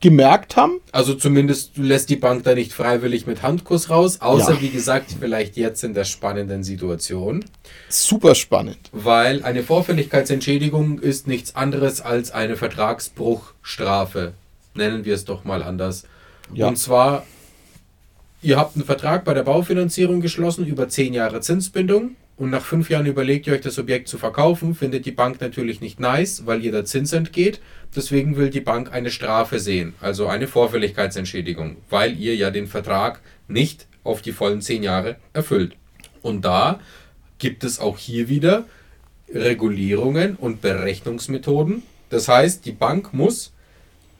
gemerkt 0.00 0.56
haben. 0.56 0.80
Also 0.92 1.14
zumindest 1.14 1.76
lässt 1.76 2.08
die 2.08 2.16
Bank 2.16 2.44
da 2.44 2.54
nicht 2.54 2.72
freiwillig 2.72 3.26
mit 3.26 3.42
Handkuss 3.42 3.90
raus, 3.90 4.20
außer 4.20 4.54
ja. 4.54 4.60
wie 4.60 4.68
gesagt, 4.68 5.16
vielleicht 5.18 5.56
jetzt 5.56 5.82
in 5.82 5.94
der 5.94 6.04
spannenden 6.04 6.62
Situation. 6.62 7.44
Super 7.88 8.34
spannend. 8.34 8.78
Weil 8.92 9.42
eine 9.42 9.62
Vorfälligkeitsentschädigung 9.62 11.00
ist 11.00 11.26
nichts 11.26 11.56
anderes 11.56 12.00
als 12.00 12.30
eine 12.30 12.56
Vertragsbruchstrafe. 12.56 14.34
Nennen 14.78 15.04
wir 15.04 15.14
es 15.14 15.26
doch 15.26 15.44
mal 15.44 15.62
anders. 15.62 16.06
Ja. 16.54 16.68
Und 16.68 16.76
zwar 16.76 17.24
Ihr 18.40 18.56
habt 18.56 18.76
einen 18.76 18.84
Vertrag 18.84 19.24
bei 19.24 19.34
der 19.34 19.42
Baufinanzierung 19.42 20.20
geschlossen 20.20 20.64
über 20.64 20.88
zehn 20.88 21.12
Jahre 21.12 21.40
Zinsbindung 21.40 22.14
und 22.36 22.50
nach 22.50 22.64
fünf 22.64 22.88
Jahren 22.88 23.06
überlegt 23.06 23.48
ihr 23.48 23.52
euch 23.52 23.62
das 23.62 23.80
Objekt 23.80 24.06
zu 24.06 24.16
verkaufen, 24.16 24.76
findet 24.76 25.06
die 25.06 25.12
Bank 25.12 25.40
natürlich 25.40 25.80
nicht 25.80 25.98
nice, 25.98 26.46
weil 26.46 26.64
ihr 26.64 26.70
der 26.70 26.84
Zins 26.84 27.12
entgeht. 27.12 27.60
Deswegen 27.96 28.36
will 28.36 28.50
die 28.50 28.60
Bank 28.60 28.92
eine 28.92 29.10
Strafe 29.10 29.58
sehen, 29.58 29.94
also 30.00 30.28
eine 30.28 30.46
Vorfälligkeitsentschädigung, 30.46 31.78
weil 31.90 32.16
ihr 32.16 32.36
ja 32.36 32.52
den 32.52 32.68
Vertrag 32.68 33.20
nicht 33.48 33.88
auf 34.04 34.22
die 34.22 34.32
vollen 34.32 34.62
zehn 34.62 34.84
Jahre 34.84 35.16
erfüllt. 35.32 35.74
Und 36.22 36.44
da 36.44 36.78
gibt 37.38 37.64
es 37.64 37.80
auch 37.80 37.98
hier 37.98 38.28
wieder 38.28 38.66
Regulierungen 39.34 40.36
und 40.36 40.60
Berechnungsmethoden. 40.60 41.82
Das 42.08 42.28
heißt, 42.28 42.64
die 42.64 42.72
Bank 42.72 43.12
muss 43.12 43.52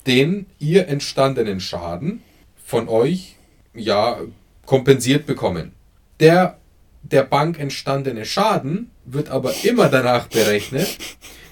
den 0.09 0.47
ihr 0.59 0.89
entstandenen 0.89 1.61
Schaden 1.61 2.23
von 2.65 2.89
euch 2.89 3.37
ja, 3.75 4.19
kompensiert 4.67 5.27
bekommen. 5.27 5.73
Der 6.19 6.59
der 7.03 7.23
Bank 7.23 7.59
entstandene 7.59 8.25
Schaden 8.25 8.91
wird 9.05 9.29
aber 9.31 9.55
immer 9.63 9.89
danach 9.89 10.27
berechnet, 10.27 10.99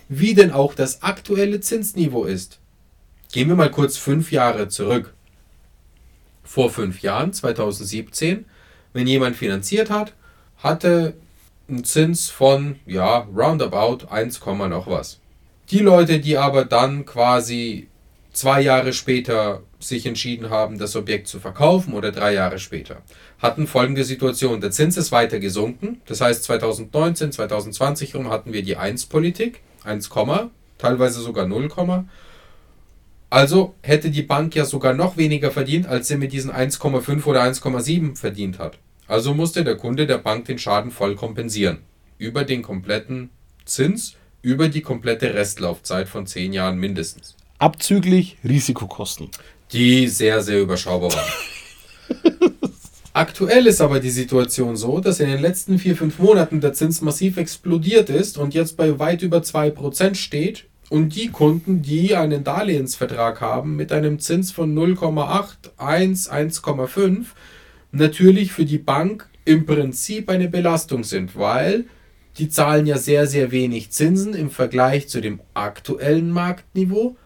wie 0.09 0.35
denn 0.35 0.53
auch 0.53 0.75
das 0.75 1.03
aktuelle 1.03 1.61
Zinsniveau 1.61 2.25
ist. 2.25 2.59
Gehen 3.33 3.49
wir 3.49 3.57
mal 3.57 3.71
kurz 3.71 3.97
fünf 3.97 4.33
Jahre 4.33 4.69
zurück. 4.69 5.15
Vor 6.45 6.71
fünf 6.71 7.01
Jahren, 7.01 7.33
2017, 7.33 8.45
wenn 8.93 9.07
jemand 9.07 9.37
finanziert 9.37 9.91
hat, 9.91 10.15
hatte 10.59 11.15
einen 11.69 11.85
Zins 11.85 12.31
von, 12.31 12.77
ja, 12.87 13.27
roundabout 13.35 14.07
1, 14.09 14.41
noch 14.47 14.87
was. 14.87 15.21
Die 15.71 15.81
Leute, 15.81 16.21
die 16.21 16.39
aber 16.39 16.65
dann 16.65 17.05
quasi 17.05 17.89
zwei 18.37 18.61
Jahre 18.61 18.93
später 18.93 19.63
sich 19.81 20.05
entschieden 20.05 20.51
haben, 20.51 20.79
das 20.79 20.95
Objekt 20.95 21.27
zu 21.27 21.41
verkaufen 21.41 21.95
oder 21.95 22.13
drei 22.13 22.35
Jahre 22.35 22.59
später, 22.59 23.03
hatten 23.39 23.67
folgende 23.67 24.05
Situation. 24.05 24.61
Der 24.61 24.71
Zins 24.71 24.97
ist 24.97 25.11
weiter 25.11 25.39
gesunken. 25.39 26.03
Das 26.07 26.21
heißt, 26.21 26.45
2019, 26.45 27.33
2020 27.33 28.15
rum 28.15 28.31
hatten 28.31 28.53
wir 28.53 28.63
die 28.63 28.77
1-Politik, 28.77 29.61
1, 29.85 30.11
teilweise 30.79 31.21
sogar 31.21 31.47
0, 31.47 31.69
also 33.31 33.75
hätte 33.83 34.11
die 34.11 34.23
Bank 34.23 34.55
ja 34.55 34.65
sogar 34.65 34.93
noch 34.93 35.17
weniger 35.17 35.51
verdient, 35.51 35.87
als 35.87 36.09
sie 36.09 36.17
mit 36.17 36.33
diesen 36.33 36.53
1,5 36.53 37.25
oder 37.25 37.43
1,7 37.43 38.17
verdient 38.17 38.59
hat. 38.59 38.79
Also 39.09 39.35
musste 39.35 39.65
der 39.65 39.77
Kunde 39.77 40.07
der 40.07 40.19
Bank 40.19 40.45
den 40.45 40.59
Schaden 40.59 40.91
voll 40.91 41.17
kompensieren. 41.17 41.79
Über 42.19 42.45
den 42.45 42.63
kompletten 42.63 43.31
Zins, 43.65 44.15
über 44.43 44.69
die 44.69 44.83
komplette 44.83 45.35
Restlaufzeit 45.35 46.09
von 46.09 46.27
10 46.27 46.53
Jahren 46.53 46.79
mindestens. 46.79 47.37
Abzüglich 47.59 48.37
Risikokosten 48.45 49.31
die 49.73 50.09
sehr, 50.09 50.43
sehr 50.43 50.61
überschaubar 50.61 51.13
waren. 51.13 52.33
Aktuell 53.13 53.67
ist 53.67 53.81
aber 53.81 53.99
die 53.99 54.11
Situation 54.11 54.77
so, 54.77 55.01
dass 55.01 55.21
in 55.21 55.29
den 55.29 55.41
letzten 55.41 55.79
vier, 55.79 55.97
fünf 55.97 56.19
Monaten 56.19 56.61
der 56.61 56.75
Zins 56.75 57.01
massiv 57.01 57.39
explodiert 57.39 58.11
ist 58.11 58.37
und 58.37 58.53
jetzt 58.53 58.77
bei 58.77 58.99
weit 58.99 59.23
über 59.23 59.39
2% 59.39 60.15
steht. 60.15 60.67
Und 60.89 61.17
die 61.17 61.29
Kunden, 61.29 61.83
die 61.83 62.15
einen 62.15 62.45
Darlehensvertrag 62.45 63.41
haben 63.41 63.75
mit 63.75 63.91
einem 63.91 64.21
Zins 64.21 64.53
von 64.53 64.73
0,8, 64.77 65.71
1, 65.79 66.31
1,5, 66.31 67.25
natürlich 67.91 68.53
für 68.53 68.65
die 68.65 68.79
Bank 68.79 69.29
im 69.45 69.67
Prinzip 69.67 70.29
eine 70.29 70.49
Belastung 70.49 71.03
sind, 71.03 71.37
weil 71.37 71.87
die 72.39 72.51
zahlen 72.51 72.87
ja 72.87 72.99
sehr, 72.99 73.27
sehr 73.27 73.51
wenig 73.51 73.91
Zinsen 73.91 74.35
im 74.35 74.51
Vergleich 74.51 75.09
zu 75.09 75.21
dem 75.21 75.41
aktuellen 75.55 76.31
Marktniveau 76.31 77.17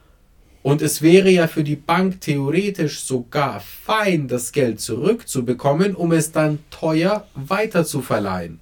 und 0.62 0.82
es 0.82 1.00
wäre 1.02 1.30
ja 1.30 1.46
für 1.46 1.64
die 1.64 1.76
Bank 1.76 2.20
theoretisch 2.20 3.00
sogar 3.00 3.60
fein, 3.60 4.28
das 4.28 4.52
Geld 4.52 4.80
zurückzubekommen, 4.80 5.94
um 5.94 6.12
es 6.12 6.32
dann 6.32 6.58
teuer 6.70 7.26
weiter 7.34 7.84
zu 7.84 8.02
verleihen. 8.02 8.60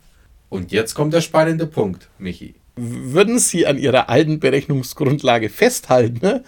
Und 0.48 0.72
jetzt 0.72 0.94
kommt 0.94 1.12
der 1.12 1.20
spannende 1.20 1.66
Punkt, 1.66 2.08
Michi. 2.18 2.54
Würden 2.76 3.38
Sie 3.38 3.66
an 3.66 3.76
Ihrer 3.76 4.08
alten 4.08 4.38
Berechnungsgrundlage 4.38 5.48
festhalten, 5.48 6.20
ne? 6.22 6.44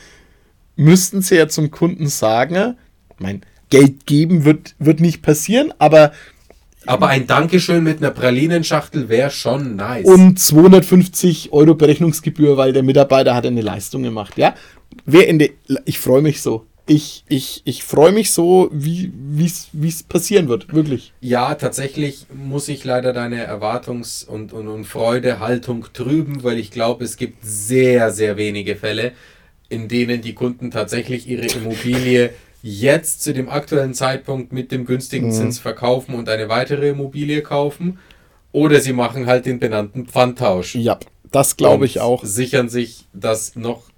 müssten 0.77 1.23
sie 1.23 1.37
ja 1.37 1.49
zum 1.49 1.71
Kunden 1.71 2.09
sagen, 2.09 2.77
mein 3.19 3.43
Geld 3.69 4.07
geben 4.07 4.45
wird, 4.45 4.75
wird 4.79 5.01
nicht 5.01 5.23
passieren, 5.23 5.73
aber 5.79 6.13
Aber 6.87 7.09
ein 7.09 7.27
Dankeschön 7.27 7.85
mit 7.85 7.99
einer 7.99 8.11
Pralinenschachtel 8.11 9.09
wäre 9.09 9.31
schon 9.31 9.77
nice. 9.77 10.07
und 10.07 10.39
250 10.39 11.53
Euro 11.53 11.75
Berechnungsgebühr, 11.75 12.57
weil 12.57 12.73
der 12.73 12.83
Mitarbeiter 12.83 13.35
hat 13.35 13.45
eine 13.47 13.61
Leistung 13.61 14.03
gemacht, 14.03 14.39
ja. 14.39 14.55
Wer 15.05 15.29
in 15.29 15.39
der, 15.39 15.51
ich 15.85 15.99
freue 15.99 16.23
mich 16.23 16.43
so. 16.43 16.67
Ich, 16.87 17.25
ich, 17.29 17.63
ich 17.67 17.85
freue 17.85 18.11
mich 18.11 18.33
so, 18.33 18.69
wie 18.73 19.13
es 19.45 20.03
passieren 20.03 20.49
wird, 20.49 20.75
wirklich. 20.75 21.13
Ja, 21.21 21.55
tatsächlich 21.55 22.27
muss 22.35 22.69
ich 22.69 22.83
leider 22.83 23.13
deine 23.13 23.47
Erwartungs- 23.47 24.27
und, 24.27 24.53
und, 24.53 24.67
und 24.67 24.85
Freudehaltung 24.87 25.87
trüben, 25.93 26.43
weil 26.43 26.59
ich 26.59 26.73
glaube, 26.73 27.05
es 27.05 27.17
gibt 27.17 27.45
sehr, 27.45 28.11
sehr 28.11 28.37
wenige 28.37 28.75
Fälle, 28.75 29.13
in 29.69 29.87
denen 29.87 30.21
die 30.21 30.35
Kunden 30.35 30.73
tatsächlich 30.73 31.29
ihre 31.29 31.47
Immobilie 31.47 32.31
jetzt 32.63 33.23
zu 33.23 33.33
dem 33.33 33.49
aktuellen 33.49 33.95
Zeitpunkt 33.95 34.53
mit 34.53 34.73
dem 34.73 34.85
günstigen 34.85 35.31
Zins 35.31 35.61
verkaufen 35.61 36.15
und 36.17 36.29
eine 36.29 36.49
weitere 36.49 36.89
Immobilie 36.89 37.43
kaufen. 37.43 37.99
Oder 38.53 38.81
sie 38.81 38.93
machen 38.93 39.27
halt 39.27 39.47
den 39.47 39.61
benannten 39.61 40.07
Pfandtausch. 40.07 40.75
Ja, 40.75 40.99
das 41.31 41.57
glaube 41.57 41.87
ich 41.87 42.01
auch. 42.01 42.25
Sichern 42.25 42.69
sich 42.69 43.07
das 43.13 43.55
noch 43.55 43.90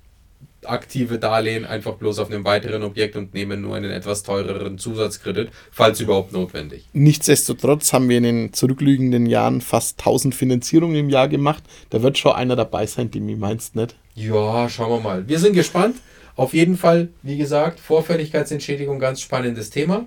aktive 0.65 1.19
Darlehen 1.19 1.65
einfach 1.65 1.95
bloß 1.95 2.19
auf 2.19 2.31
einem 2.31 2.45
weiteren 2.45 2.83
Objekt 2.83 3.17
und 3.17 3.35
nehmen 3.35 3.61
nur 3.61 3.77
einen 3.77 3.91
etwas 3.91 4.23
teureren 4.23 4.79
Zusatzkredit, 4.79 5.51
falls 5.71 6.01
überhaupt 6.01 6.33
notwendig. 6.33 6.89
Nichtsdestotrotz 6.93 7.93
haben 7.93 8.09
wir 8.09 8.19
in 8.19 8.23
den 8.23 8.53
zurückliegenden 8.53 9.27
Jahren 9.27 9.61
fast 9.61 10.01
1000 10.01 10.35
Finanzierungen 10.35 10.97
im 10.97 11.11
Jahr 11.11 11.29
gemacht. 11.29 11.63
Da 11.91 12.03
wird 12.03 12.19
schon 12.19 12.33
einer 12.33 12.57
dabei 12.57 12.87
sein, 12.87 13.11
den 13.11 13.27
du 13.27 13.37
meinst 13.37 13.77
nicht. 13.77 13.97
Ja, 14.15 14.69
schauen 14.69 14.91
wir 14.91 15.01
mal. 15.01 15.29
Wir 15.29 15.39
sind 15.39 15.55
gespannt. 15.55 15.97
Auf 16.35 16.55
jeden 16.55 16.77
Fall, 16.77 17.09
wie 17.23 17.37
gesagt, 17.37 17.79
Vorfälligkeitsentschädigung, 17.79 18.99
ganz 18.99 19.21
spannendes 19.21 19.71
Thema. 19.71 20.07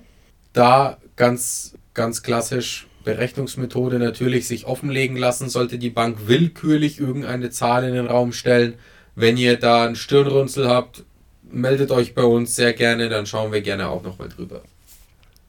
Da 0.54 0.98
ganz, 1.16 1.76
ganz 1.94 2.24
klassisch 2.24 2.88
Berechnungsmethode 3.04 4.00
natürlich 4.00 4.48
sich 4.48 4.66
offenlegen 4.66 5.16
lassen, 5.16 5.50
sollte 5.50 5.78
die 5.78 5.92
Bank 5.92 6.28
willkürlich 6.28 7.00
irgendeine 7.00 7.52
Zahl 7.52 7.84
in 7.86 7.94
den 7.94 8.08
Raum 8.08 8.34
stellen. 8.34 8.76
Wenn 9.16 9.38
ihr 9.38 9.58
da 9.58 9.86
einen 9.86 9.96
Stirnrunzel 9.96 10.68
habt, 10.68 11.04
meldet 11.44 11.92
euch 11.92 12.14
bei 12.14 12.24
uns 12.24 12.56
sehr 12.56 12.74
gerne, 12.74 13.10
dann 13.10 13.26
schauen 13.26 13.52
wir 13.52 13.62
gerne 13.62 13.90
auch 13.90 14.04
nochmal 14.04 14.30
drüber. 14.30 14.62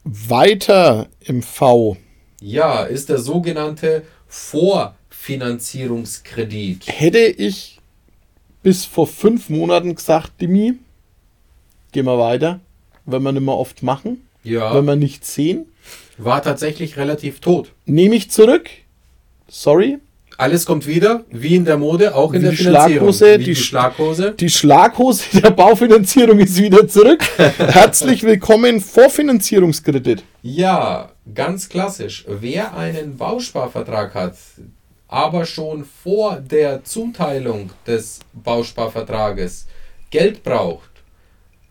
Weiter 0.03 1.07
im 1.19 1.41
V 1.43 1.97
Ja, 2.39 2.83
ist 2.83 3.09
der 3.09 3.17
sogenannte 3.19 4.03
Vorfinanzierungskredit. 4.27 6.85
hätte 6.87 7.19
ich 7.19 7.79
bis 8.63 8.85
vor 8.85 9.07
fünf 9.07 9.49
Monaten 9.49 9.95
gesagt, 9.95 10.39
Dimi, 10.41 10.73
gehen 11.91 12.05
wir 12.05 12.17
weiter, 12.19 12.59
wenn 13.05 13.23
wir 13.23 13.31
nicht 13.31 13.43
mehr 13.43 13.55
oft 13.55 13.83
machen, 13.83 14.27
Ja, 14.43 14.73
wenn 14.75 14.85
wir 14.85 14.95
nicht 14.95 15.25
sehen. 15.25 15.65
war 16.17 16.41
tatsächlich 16.41 16.97
relativ 16.97 17.39
tot. 17.39 17.71
Nehme 17.85 18.15
ich 18.15 18.29
zurück. 18.31 18.69
Sorry. 19.49 19.99
Alles 20.39 20.67
kommt 20.67 20.85
wieder, 20.85 21.23
wie 21.31 21.55
in 21.55 21.65
der 21.65 21.77
Mode, 21.77 22.13
auch 22.13 22.31
in 22.31 22.41
Wie 22.41 22.43
der 22.45 22.51
die 22.51 22.57
Finanzierung. 22.57 23.11
Schlaghose, 23.11 23.37
die 23.39 23.43
die 23.45 23.55
Sch- 23.55 23.63
Schlaghose. 23.63 24.31
Die 24.39 24.49
Schlaghose 24.49 25.23
der 25.41 25.49
Baufinanzierung 25.49 26.37
ist 26.39 26.57
wieder 26.57 26.87
zurück. 26.87 27.23
Herzlich 27.57 28.21
willkommen, 28.21 28.79
Vorfinanzierungskredit. 28.79 30.23
Ja, 30.43 31.11
ganz 31.33 31.67
klassisch. 31.69 32.23
Wer 32.27 32.77
einen 32.77 33.17
Bausparvertrag 33.17 34.13
hat, 34.13 34.35
aber 35.07 35.45
schon 35.45 35.85
vor 36.03 36.35
der 36.39 36.83
Zuteilung 36.83 37.71
des 37.87 38.19
Bausparvertrages 38.33 39.65
Geld 40.11 40.43
braucht, 40.43 40.91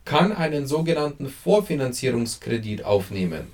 kann 0.05 0.33
einen 0.33 0.67
sogenannten 0.67 1.29
Vorfinanzierungskredit 1.29 2.85
aufnehmen. 2.85 3.47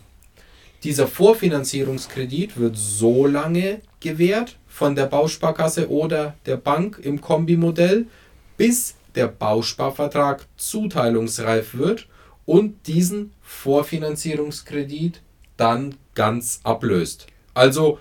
Dieser 0.85 1.07
Vorfinanzierungskredit 1.07 2.59
wird 2.59 2.77
so 2.79 3.27
lange 3.27 3.81
gewährt 4.01 4.57
von 4.73 4.97
der 4.97 5.05
Bausparkasse 5.05 5.91
oder 5.91 6.35
der 6.47 6.57
Bank 6.57 6.99
im 7.03 7.21
Kombimodell, 7.21 8.07
bis 8.57 8.95
der 9.15 9.29
Bausparvertrag 9.29 10.47
zuteilungsreif 10.57 11.75
wird 11.75 12.09
und 12.47 12.87
diesen 12.87 13.33
Vorfinanzierungskredit 13.43 15.21
dann 15.59 15.97
ganz 16.15 16.61
ablöst. 16.65 17.27
Also 17.53 17.99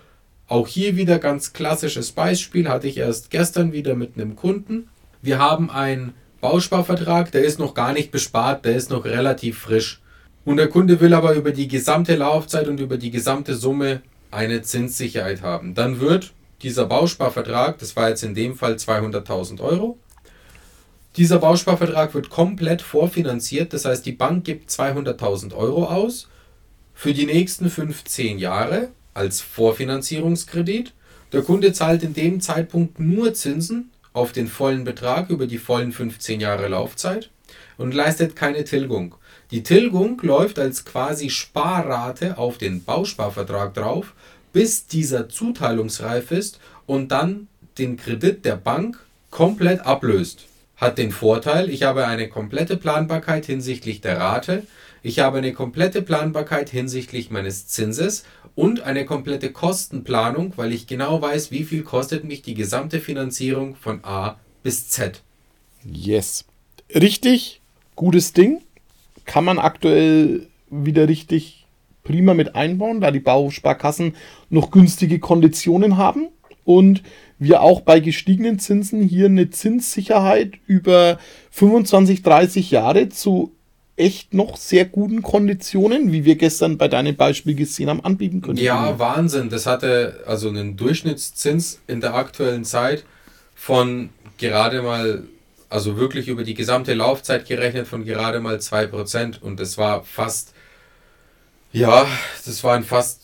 auch 0.47 0.65
hier 0.65 0.95
wieder 0.95 1.19
ganz 1.19 1.51
klassisches 1.51 2.13
Beispiel, 2.13 2.69
hatte 2.69 2.87
ich 2.87 2.97
erst 2.97 3.31
gestern 3.31 3.73
wieder 3.73 3.95
mit 3.95 4.15
einem 4.15 4.37
Kunden. 4.37 4.87
Wir 5.21 5.39
haben 5.39 5.69
einen 5.69 6.13
Bausparvertrag, 6.39 7.33
der 7.33 7.43
ist 7.43 7.59
noch 7.59 7.73
gar 7.73 7.91
nicht 7.91 8.11
bespart, 8.11 8.63
der 8.63 8.77
ist 8.77 8.89
noch 8.89 9.03
relativ 9.03 9.59
frisch. 9.59 10.01
Und 10.45 10.55
der 10.55 10.69
Kunde 10.69 11.01
will 11.01 11.13
aber 11.13 11.33
über 11.33 11.51
die 11.51 11.67
gesamte 11.67 12.15
Laufzeit 12.15 12.69
und 12.69 12.79
über 12.79 12.97
die 12.97 13.11
gesamte 13.11 13.55
Summe 13.55 14.01
eine 14.31 14.61
Zinssicherheit 14.61 15.41
haben. 15.41 15.75
Dann 15.75 15.99
wird 15.99 16.33
dieser 16.63 16.85
Bausparvertrag, 16.85 17.77
das 17.79 17.95
war 17.95 18.09
jetzt 18.09 18.23
in 18.23 18.35
dem 18.35 18.55
Fall 18.55 18.75
200.000 18.75 19.61
Euro, 19.61 19.97
dieser 21.17 21.39
Bausparvertrag 21.39 22.13
wird 22.13 22.29
komplett 22.29 22.81
vorfinanziert, 22.81 23.73
das 23.73 23.83
heißt 23.83 24.05
die 24.05 24.13
Bank 24.13 24.45
gibt 24.45 24.69
200.000 24.69 25.53
Euro 25.53 25.85
aus 25.85 26.29
für 26.93 27.13
die 27.13 27.25
nächsten 27.25 27.69
15 27.69 28.39
Jahre 28.39 28.89
als 29.13 29.41
Vorfinanzierungskredit. 29.41 30.93
Der 31.33 31.41
Kunde 31.41 31.73
zahlt 31.73 32.03
in 32.03 32.13
dem 32.13 32.39
Zeitpunkt 32.39 32.99
nur 32.99 33.33
Zinsen 33.33 33.91
auf 34.13 34.31
den 34.31 34.47
vollen 34.47 34.85
Betrag 34.85 35.29
über 35.29 35.47
die 35.47 35.57
vollen 35.57 35.91
15 35.91 36.39
Jahre 36.39 36.69
Laufzeit 36.69 37.29
und 37.77 37.93
leistet 37.93 38.37
keine 38.37 38.63
Tilgung. 38.63 39.15
Die 39.51 39.63
Tilgung 39.63 40.17
läuft 40.21 40.59
als 40.59 40.85
quasi 40.85 41.29
Sparrate 41.29 42.37
auf 42.37 42.57
den 42.57 42.85
Bausparvertrag 42.85 43.73
drauf, 43.73 44.13
bis 44.53 44.87
dieser 44.87 45.29
zuteilungsreif 45.29 46.31
ist 46.31 46.59
und 46.85 47.11
dann 47.11 47.47
den 47.77 47.97
Kredit 47.97 48.45
der 48.45 48.55
Bank 48.55 48.99
komplett 49.29 49.81
ablöst. 49.81 50.45
Hat 50.75 50.97
den 50.97 51.11
Vorteil, 51.11 51.69
ich 51.69 51.83
habe 51.83 52.07
eine 52.07 52.27
komplette 52.27 52.75
Planbarkeit 52.75 53.45
hinsichtlich 53.45 54.01
der 54.01 54.17
Rate, 54.17 54.63
ich 55.03 55.19
habe 55.19 55.39
eine 55.39 55.53
komplette 55.53 56.01
Planbarkeit 56.01 56.69
hinsichtlich 56.69 57.31
meines 57.31 57.67
Zinses 57.67 58.23
und 58.55 58.81
eine 58.81 59.05
komplette 59.05 59.51
Kostenplanung, 59.51 60.53
weil 60.57 60.73
ich 60.73 60.87
genau 60.87 61.21
weiß, 61.21 61.51
wie 61.51 61.63
viel 61.63 61.83
kostet 61.83 62.23
mich 62.23 62.41
die 62.41 62.53
gesamte 62.53 62.99
Finanzierung 62.99 63.75
von 63.75 64.03
A 64.03 64.39
bis 64.63 64.89
Z. 64.89 65.21
Yes. 65.83 66.45
Richtig, 66.93 67.61
gutes 67.95 68.33
Ding. 68.33 68.61
Kann 69.25 69.45
man 69.45 69.59
aktuell 69.59 70.47
wieder 70.69 71.07
richtig 71.07 71.60
prima 72.03 72.33
mit 72.33 72.55
einbauen, 72.55 73.01
da 73.01 73.11
die 73.11 73.19
Bausparkassen 73.19 74.15
noch 74.49 74.71
günstige 74.71 75.19
Konditionen 75.19 75.97
haben 75.97 76.27
und 76.65 77.03
wir 77.39 77.61
auch 77.61 77.81
bei 77.81 77.99
gestiegenen 77.99 78.59
Zinsen 78.59 79.01
hier 79.01 79.25
eine 79.25 79.49
Zinssicherheit 79.49 80.53
über 80.67 81.17
25, 81.51 82.21
30 82.21 82.71
Jahre 82.71 83.09
zu 83.09 83.51
echt 83.95 84.33
noch 84.33 84.57
sehr 84.57 84.85
guten 84.85 85.21
Konditionen, 85.21 86.11
wie 86.11 86.25
wir 86.25 86.35
gestern 86.35 86.77
bei 86.77 86.87
deinem 86.87 87.15
Beispiel 87.15 87.55
gesehen 87.55 87.89
haben, 87.89 88.03
anbieten 88.03 88.41
können. 88.41 88.57
Ja, 88.57 88.97
Wahnsinn. 88.97 89.49
Das 89.49 89.65
hatte 89.65 90.23
also 90.25 90.49
einen 90.49 90.77
Durchschnittszins 90.77 91.81
in 91.87 92.01
der 92.01 92.15
aktuellen 92.15 92.63
Zeit 92.63 93.05
von 93.53 94.09
gerade 94.37 94.81
mal, 94.81 95.23
also 95.69 95.97
wirklich 95.97 96.27
über 96.27 96.43
die 96.43 96.55
gesamte 96.55 96.93
Laufzeit 96.93 97.47
gerechnet 97.47 97.87
von 97.87 98.05
gerade 98.05 98.39
mal 98.39 98.57
2%. 98.57 99.39
Und 99.39 99.59
das 99.59 99.77
war 99.77 100.03
fast, 100.03 100.53
ja, 101.71 102.05
das 102.45 102.63
waren 102.63 102.83
fast, 102.83 103.21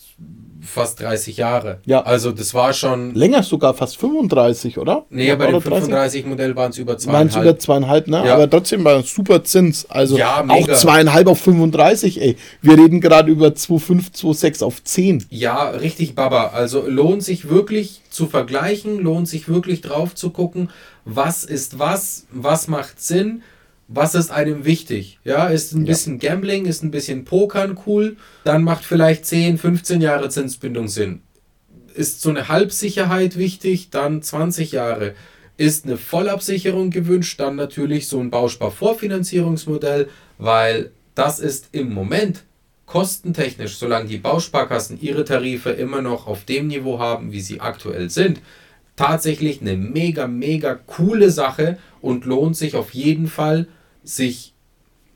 fast 0.60 1.00
30 1.00 1.36
Jahre. 1.36 1.80
Ja. 1.86 2.02
Also 2.02 2.32
das 2.32 2.52
war 2.54 2.72
schon, 2.72 3.14
Länger 3.14 3.42
sogar, 3.42 3.74
fast 3.74 3.96
35, 3.98 4.78
oder? 4.78 5.06
nee, 5.10 5.34
bei 5.34 5.46
dem 5.46 5.54
Oder 5.56 5.64
30? 5.70 5.84
35 5.84 6.26
Modell 6.26 6.56
waren 6.56 6.70
es 6.70 6.78
über 6.78 6.96
Meinst 7.06 7.36
du 7.36 7.40
über 7.40 7.58
zweieinhalb. 7.58 7.62
zweieinhalb, 7.62 8.08
ne? 8.08 8.26
Ja. 8.26 8.34
Aber 8.34 8.50
trotzdem 8.50 8.84
war 8.84 8.96
ein 8.96 9.02
super 9.04 9.44
Zins. 9.44 9.88
Also 9.88 10.18
Ja, 10.18 10.44
auch 10.46 10.68
zweieinhalb 10.72 11.26
auf 11.28 11.40
35, 11.40 12.20
ey. 12.20 12.36
Wir 12.60 12.76
reden 12.76 13.00
gerade 13.00 13.30
über 13.30 13.48
2,5, 13.48 14.12
2,6 14.14 14.64
auf 14.64 14.82
10. 14.82 15.26
Ja, 15.30 15.70
richtig 15.70 16.14
Baba. 16.14 16.48
Also 16.48 16.86
lohnt 16.86 17.22
sich 17.22 17.48
wirklich 17.48 18.02
zu 18.10 18.26
vergleichen, 18.26 18.98
lohnt 18.98 19.28
sich 19.28 19.48
wirklich 19.48 19.80
drauf 19.80 20.14
zu 20.14 20.30
gucken, 20.30 20.70
was 21.04 21.44
ist 21.44 21.78
was, 21.78 22.26
was 22.30 22.68
macht 22.68 23.00
Sinn, 23.00 23.42
was 23.88 24.14
ist 24.14 24.30
einem 24.30 24.64
wichtig. 24.64 25.18
Ja, 25.24 25.46
ist 25.48 25.72
ein 25.72 25.86
Ja. 25.86 25.92
bisschen 25.92 26.18
Gambling, 26.18 26.66
ist 26.66 26.82
ein 26.82 26.90
bisschen 26.90 27.24
Pokern 27.24 27.78
cool, 27.86 28.16
dann 28.44 28.62
macht 28.62 28.84
vielleicht 28.84 29.24
10, 29.26 29.58
15 29.58 30.00
Jahre 30.00 30.28
Zinsbindung 30.28 30.88
Sinn. 30.88 31.22
Ist 31.94 32.20
so 32.20 32.28
eine 32.30 32.48
Halbsicherheit 32.48 33.36
wichtig, 33.38 33.90
dann 33.90 34.22
20 34.22 34.72
Jahre. 34.72 35.14
Ist 35.56 35.86
eine 35.86 35.96
Vollabsicherung 35.96 36.90
gewünscht, 36.90 37.40
dann 37.40 37.56
natürlich 37.56 38.06
so 38.06 38.20
ein 38.20 38.30
Bausparvorfinanzierungsmodell, 38.30 40.08
weil 40.38 40.90
das 41.14 41.40
ist 41.40 41.70
im 41.72 41.92
Moment 41.92 42.44
kostentechnisch, 42.86 43.76
solange 43.76 44.08
die 44.08 44.18
Bausparkassen 44.18 45.00
ihre 45.00 45.24
Tarife 45.24 45.70
immer 45.70 46.00
noch 46.00 46.26
auf 46.26 46.44
dem 46.44 46.68
Niveau 46.68 46.98
haben, 46.98 47.32
wie 47.32 47.40
sie 47.40 47.60
aktuell 47.60 48.08
sind, 48.10 48.40
tatsächlich 48.96 49.60
eine 49.60 49.76
mega, 49.76 50.26
mega 50.26 50.74
coole 50.74 51.30
Sache 51.30 51.78
und 52.00 52.24
lohnt 52.24 52.56
sich 52.56 52.74
auf 52.74 52.94
jeden 52.94 53.26
Fall, 53.26 53.66
sich 54.04 54.54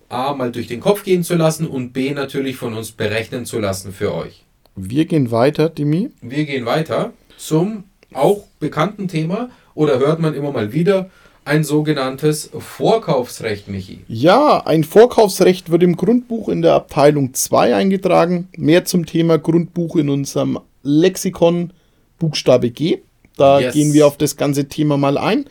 A 0.08 0.34
mal 0.34 0.52
durch 0.52 0.66
den 0.66 0.80
Kopf 0.80 1.04
gehen 1.04 1.24
zu 1.24 1.34
lassen 1.34 1.66
und 1.66 1.92
B 1.92 2.12
natürlich 2.12 2.56
von 2.56 2.74
uns 2.74 2.92
berechnen 2.92 3.46
zu 3.46 3.58
lassen 3.58 3.92
für 3.92 4.14
euch. 4.14 4.44
Wir 4.76 5.06
gehen 5.06 5.30
weiter, 5.30 5.68
Dimi. 5.68 6.10
Wir 6.20 6.44
gehen 6.44 6.66
weiter 6.66 7.12
zum 7.36 7.84
auch 8.12 8.44
bekannten 8.60 9.08
Thema 9.08 9.50
oder 9.74 9.98
hört 9.98 10.20
man 10.20 10.34
immer 10.34 10.52
mal 10.52 10.72
wieder 10.72 11.10
ein 11.44 11.64
sogenanntes 11.64 12.50
Vorkaufsrecht, 12.56 13.68
Michi. 13.68 14.00
Ja, 14.06 14.64
ein 14.64 14.84
Vorkaufsrecht 14.84 15.70
wird 15.70 15.82
im 15.82 15.96
Grundbuch 15.96 16.48
in 16.48 16.62
der 16.62 16.74
Abteilung 16.74 17.34
2 17.34 17.74
eingetragen. 17.74 18.48
Mehr 18.56 18.84
zum 18.84 19.06
Thema 19.06 19.38
Grundbuch 19.38 19.96
in 19.96 20.08
unserem 20.08 20.60
Lexikon 20.82 21.72
Buchstabe 22.18 22.70
G. 22.70 22.98
Da 23.36 23.60
yes. 23.60 23.74
gehen 23.74 23.92
wir 23.92 24.06
auf 24.06 24.16
das 24.16 24.36
ganze 24.36 24.68
Thema 24.68 24.96
mal 24.96 25.18
ein. 25.18 25.46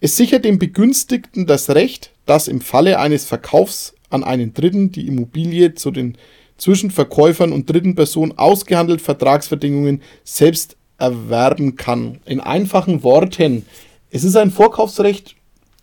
Es 0.00 0.16
sichert 0.16 0.44
dem 0.44 0.58
Begünstigten 0.58 1.46
das 1.46 1.70
Recht, 1.70 2.12
dass 2.28 2.46
im 2.46 2.60
Falle 2.60 2.98
eines 2.98 3.24
Verkaufs 3.24 3.94
an 4.10 4.22
einen 4.22 4.52
Dritten 4.52 4.92
die 4.92 5.06
Immobilie 5.06 5.74
zu 5.74 5.90
den 5.90 6.18
zwischen 6.58 6.90
Verkäufern 6.90 7.52
und 7.52 7.70
dritten 7.70 7.94
Personen 7.94 8.36
ausgehandelt 8.36 9.00
Vertragsbedingungen 9.00 10.02
selbst 10.24 10.76
erwerben 10.98 11.76
kann. 11.76 12.18
In 12.26 12.40
einfachen 12.40 13.02
Worten, 13.02 13.64
es 14.10 14.24
ist 14.24 14.36
ein 14.36 14.50
Vorkaufsrecht 14.50 15.36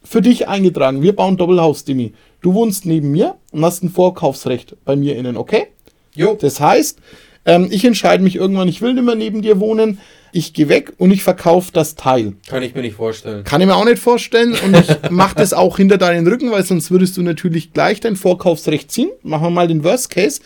für 0.03 0.21
dich 0.21 0.47
eingetragen. 0.47 1.01
Wir 1.01 1.15
bauen 1.15 1.37
Doppelhaus, 1.37 1.83
Dimi. 1.85 2.13
Du 2.41 2.53
wohnst 2.53 2.85
neben 2.85 3.11
mir 3.11 3.37
und 3.51 3.65
hast 3.65 3.83
ein 3.83 3.89
Vorkaufsrecht 3.89 4.75
bei 4.85 4.95
mir 4.95 5.15
innen, 5.15 5.37
okay? 5.37 5.67
Jo. 6.13 6.37
Das 6.39 6.59
heißt, 6.59 6.99
ähm, 7.45 7.69
ich 7.71 7.85
entscheide 7.85 8.23
mich 8.23 8.35
irgendwann, 8.35 8.67
ich 8.67 8.81
will 8.81 8.93
nicht 8.93 9.05
mehr 9.05 9.15
neben 9.15 9.41
dir 9.41 9.59
wohnen. 9.59 9.99
Ich 10.37 10.51
gehe 10.51 10.67
weg 10.67 10.91
und 10.97 11.11
ich 11.11 11.23
verkaufe 11.23 11.71
das 11.71 11.95
Teil. 11.95 12.33
Kann 12.49 12.61
ich 12.61 12.75
mir 12.75 12.81
nicht 12.81 12.97
vorstellen. 12.97 13.45
Kann 13.45 13.61
ich 13.61 13.67
mir 13.67 13.75
auch 13.77 13.85
nicht 13.85 13.99
vorstellen. 13.99 14.53
Und 14.65 14.75
ich 14.75 14.89
mache 15.09 15.35
das 15.35 15.53
auch 15.53 15.77
hinter 15.77 15.97
deinen 15.97 16.27
Rücken, 16.27 16.51
weil 16.51 16.65
sonst 16.65 16.91
würdest 16.91 17.15
du 17.15 17.21
natürlich 17.21 17.71
gleich 17.71 18.01
dein 18.01 18.17
Vorkaufsrecht 18.17 18.91
ziehen. 18.91 19.09
Machen 19.23 19.43
wir 19.43 19.49
mal 19.49 19.69
den 19.69 19.85
Worst 19.85 20.09
Case. 20.09 20.41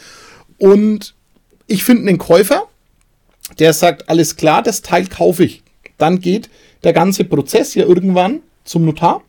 Und 0.59 1.15
ich 1.65 1.83
finde 1.83 2.07
einen 2.07 2.19
Käufer, 2.19 2.67
der 3.57 3.73
sagt, 3.73 4.09
alles 4.09 4.35
klar, 4.35 4.61
das 4.61 4.83
Teil 4.83 5.07
kaufe 5.07 5.43
ich. 5.43 5.63
Dann 5.97 6.19
geht 6.19 6.51
der 6.83 6.93
ganze 6.93 7.23
Prozess 7.23 7.73
ja 7.73 7.83
irgendwann 7.83 8.41
zum 8.65 8.85
Notar. 8.85 9.23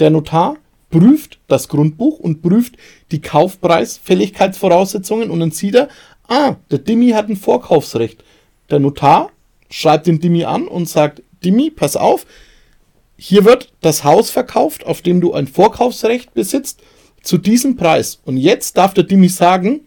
Der 0.00 0.10
Notar 0.10 0.56
prüft 0.90 1.38
das 1.46 1.68
Grundbuch 1.68 2.18
und 2.18 2.42
prüft 2.42 2.76
die 3.12 3.20
Kaufpreisfälligkeitsvoraussetzungen 3.20 5.30
und 5.30 5.38
dann 5.38 5.52
sieht 5.52 5.76
er, 5.76 5.88
ah, 6.26 6.56
der 6.72 6.80
Dimi 6.80 7.10
hat 7.10 7.28
ein 7.28 7.36
Vorkaufsrecht. 7.36 8.24
Der 8.68 8.80
Notar 8.80 9.30
schreibt 9.70 10.06
den 10.06 10.20
Dimi 10.20 10.44
an 10.44 10.68
und 10.68 10.88
sagt, 10.88 11.22
Dimi, 11.44 11.70
pass 11.70 11.96
auf, 11.96 12.26
hier 13.16 13.44
wird 13.44 13.72
das 13.80 14.04
Haus 14.04 14.30
verkauft, 14.30 14.84
auf 14.84 15.02
dem 15.02 15.20
du 15.20 15.32
ein 15.32 15.46
Vorkaufsrecht 15.46 16.34
besitzt, 16.34 16.82
zu 17.22 17.38
diesem 17.38 17.76
Preis. 17.76 18.20
Und 18.24 18.36
jetzt 18.36 18.76
darf 18.76 18.94
der 18.94 19.04
Dimi 19.04 19.28
sagen, 19.28 19.80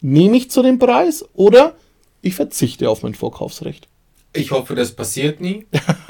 nehme 0.00 0.36
ich 0.36 0.50
zu 0.50 0.62
dem 0.62 0.78
Preis 0.78 1.24
oder 1.34 1.74
ich 2.22 2.34
verzichte 2.34 2.88
auf 2.90 3.02
mein 3.02 3.14
Vorkaufsrecht. 3.14 3.88
Ich 4.32 4.50
hoffe, 4.50 4.74
das 4.74 4.92
passiert 4.92 5.40
nie. 5.40 5.66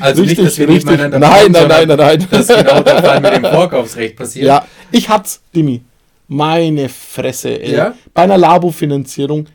also 0.00 0.22
richtig, 0.22 0.38
nicht, 0.38 0.50
dass 0.50 0.58
wir 0.58 0.68
richtig. 0.68 0.90
nebeneinander 0.90 1.18
nein, 1.18 1.52
nein, 1.52 1.68
nein, 1.68 1.88
nein, 1.88 1.98
nein. 1.98 2.26
Dass 2.30 2.48
genau 2.48 2.82
der 2.82 3.02
Fall 3.02 3.20
mit 3.20 3.34
dem 3.34 3.44
Vorkaufsrecht 3.44 4.16
passiert. 4.16 4.46
Ja, 4.46 4.66
ich 4.90 5.08
hab's, 5.08 5.40
Dimi. 5.54 5.82
Meine 6.26 6.88
Fresse, 6.88 7.60
ey. 7.60 7.74
Ja? 7.74 7.94
Bei 8.14 8.22
einer 8.22 8.38
Labo-Finanzierung 8.38 9.46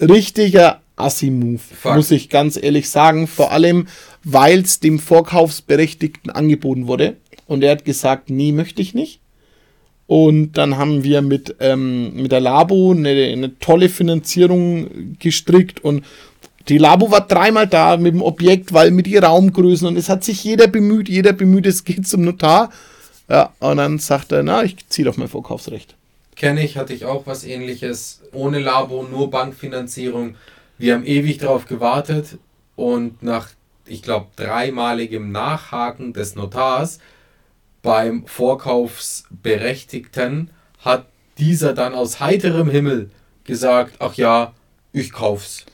richtiger 0.00 0.80
Assi-Move, 0.96 1.60
muss 1.84 2.10
ich 2.10 2.30
ganz 2.30 2.56
ehrlich 2.60 2.88
sagen. 2.90 3.26
Vor 3.26 3.52
allem, 3.52 3.86
weil 4.24 4.60
es 4.60 4.80
dem 4.80 4.98
Vorkaufsberechtigten 4.98 6.30
angeboten 6.30 6.86
wurde. 6.86 7.16
Und 7.46 7.62
er 7.62 7.72
hat 7.72 7.84
gesagt, 7.84 8.30
nee, 8.30 8.52
möchte 8.52 8.82
ich 8.82 8.94
nicht. 8.94 9.20
Und 10.06 10.52
dann 10.52 10.76
haben 10.76 11.02
wir 11.02 11.20
mit, 11.20 11.56
ähm, 11.60 12.14
mit 12.14 12.32
der 12.32 12.40
Labo 12.40 12.92
eine, 12.92 13.10
eine 13.10 13.58
tolle 13.58 13.88
Finanzierung 13.88 15.16
gestrickt 15.18 15.82
und 15.82 16.04
die 16.68 16.78
Labo 16.78 17.10
war 17.10 17.26
dreimal 17.26 17.66
da 17.66 17.96
mit 17.96 18.14
dem 18.14 18.22
Objekt, 18.22 18.72
weil 18.72 18.90
mit 18.90 19.06
die 19.06 19.16
Raumgrößen 19.16 19.86
und 19.86 19.96
es 19.96 20.08
hat 20.08 20.24
sich 20.24 20.42
jeder 20.42 20.66
bemüht, 20.66 21.08
jeder 21.08 21.32
bemüht, 21.32 21.66
es 21.66 21.84
geht 21.84 22.06
zum 22.06 22.22
Notar. 22.22 22.70
Ja, 23.28 23.52
und 23.58 23.76
dann 23.78 23.98
sagt 23.98 24.32
er, 24.32 24.42
na, 24.42 24.62
ich 24.62 24.76
ziehe 24.88 25.04
doch 25.04 25.16
mein 25.16 25.28
Vorkaufsrecht. 25.28 25.95
Kenne 26.36 26.64
ich, 26.64 26.76
hatte 26.76 26.92
ich 26.92 27.06
auch 27.06 27.26
was 27.26 27.42
ähnliches. 27.44 28.22
Ohne 28.32 28.60
Labo, 28.60 29.02
nur 29.02 29.30
Bankfinanzierung. 29.30 30.36
Wir 30.78 30.94
haben 30.94 31.04
ewig 31.04 31.38
darauf 31.38 31.66
gewartet 31.66 32.38
und 32.76 33.20
nach, 33.22 33.48
ich 33.86 34.02
glaube, 34.02 34.26
dreimaligem 34.36 35.32
Nachhaken 35.32 36.12
des 36.12 36.36
Notars 36.36 36.98
beim 37.80 38.26
Vorkaufsberechtigten 38.26 40.50
hat 40.80 41.06
dieser 41.38 41.72
dann 41.72 41.94
aus 41.94 42.20
heiterem 42.20 42.68
Himmel 42.68 43.08
gesagt, 43.44 43.94
ach 44.00 44.12
ja, 44.14 44.52
ich 44.92 45.12
kauf's. 45.12 45.64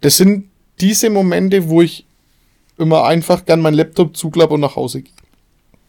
Das 0.00 0.18
sind 0.18 0.48
diese 0.80 1.10
Momente, 1.10 1.68
wo 1.68 1.82
ich 1.82 2.06
immer 2.76 3.04
einfach 3.04 3.44
gern 3.44 3.60
meinen 3.60 3.74
Laptop 3.74 4.16
zuklappe 4.16 4.54
und 4.54 4.60
nach 4.60 4.76
Hause 4.76 5.02
gehe. 5.02 5.13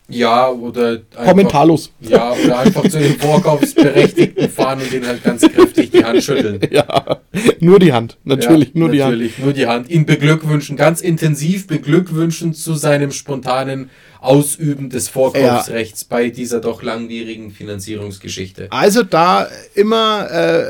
Ja, 0.07 0.49
oder 0.49 1.01
einfach, 1.11 1.25
kommentarlos. 1.25 1.91
Ja, 1.99 2.31
oder 2.33 2.59
einfach 2.59 2.83
zu 2.83 2.99
den 2.99 3.15
Vorkaufsberechtigten 3.19 4.49
fahren 4.49 4.79
und 4.81 4.91
den 4.91 5.05
halt 5.07 5.23
ganz 5.23 5.41
kräftig 5.41 5.89
die 5.91 6.03
Hand 6.03 6.23
schütteln. 6.23 6.59
Ja, 6.69 7.21
nur 7.59 7.79
die 7.79 7.91
Hand, 7.91 8.17
natürlich, 8.23 8.69
ja, 8.69 8.79
nur 8.79 8.89
die 8.89 9.01
Hand. 9.01 9.13
Natürlich, 9.13 9.39
nur 9.39 9.53
die 9.53 9.65
Hand. 9.65 9.89
Ihn 9.89 10.05
beglückwünschen, 10.05 10.77
ganz 10.77 11.01
intensiv 11.01 11.65
beglückwünschen 11.65 12.53
zu 12.53 12.75
seinem 12.75 13.11
spontanen 13.11 13.89
Ausüben 14.21 14.89
des 14.89 15.09
Vorkaufsrechts 15.09 16.01
ja. 16.01 16.07
bei 16.09 16.29
dieser 16.29 16.59
doch 16.59 16.83
langwierigen 16.83 17.51
Finanzierungsgeschichte. 17.51 18.67
Also 18.71 19.03
da 19.03 19.47
immer 19.73 20.29
äh, 20.29 20.65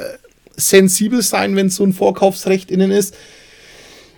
sensibel 0.55 1.21
sein, 1.21 1.55
wenn 1.55 1.69
so 1.69 1.83
ein 1.83 1.93
Vorkaufsrecht 1.93 2.71
innen 2.71 2.91
ist. 2.91 3.15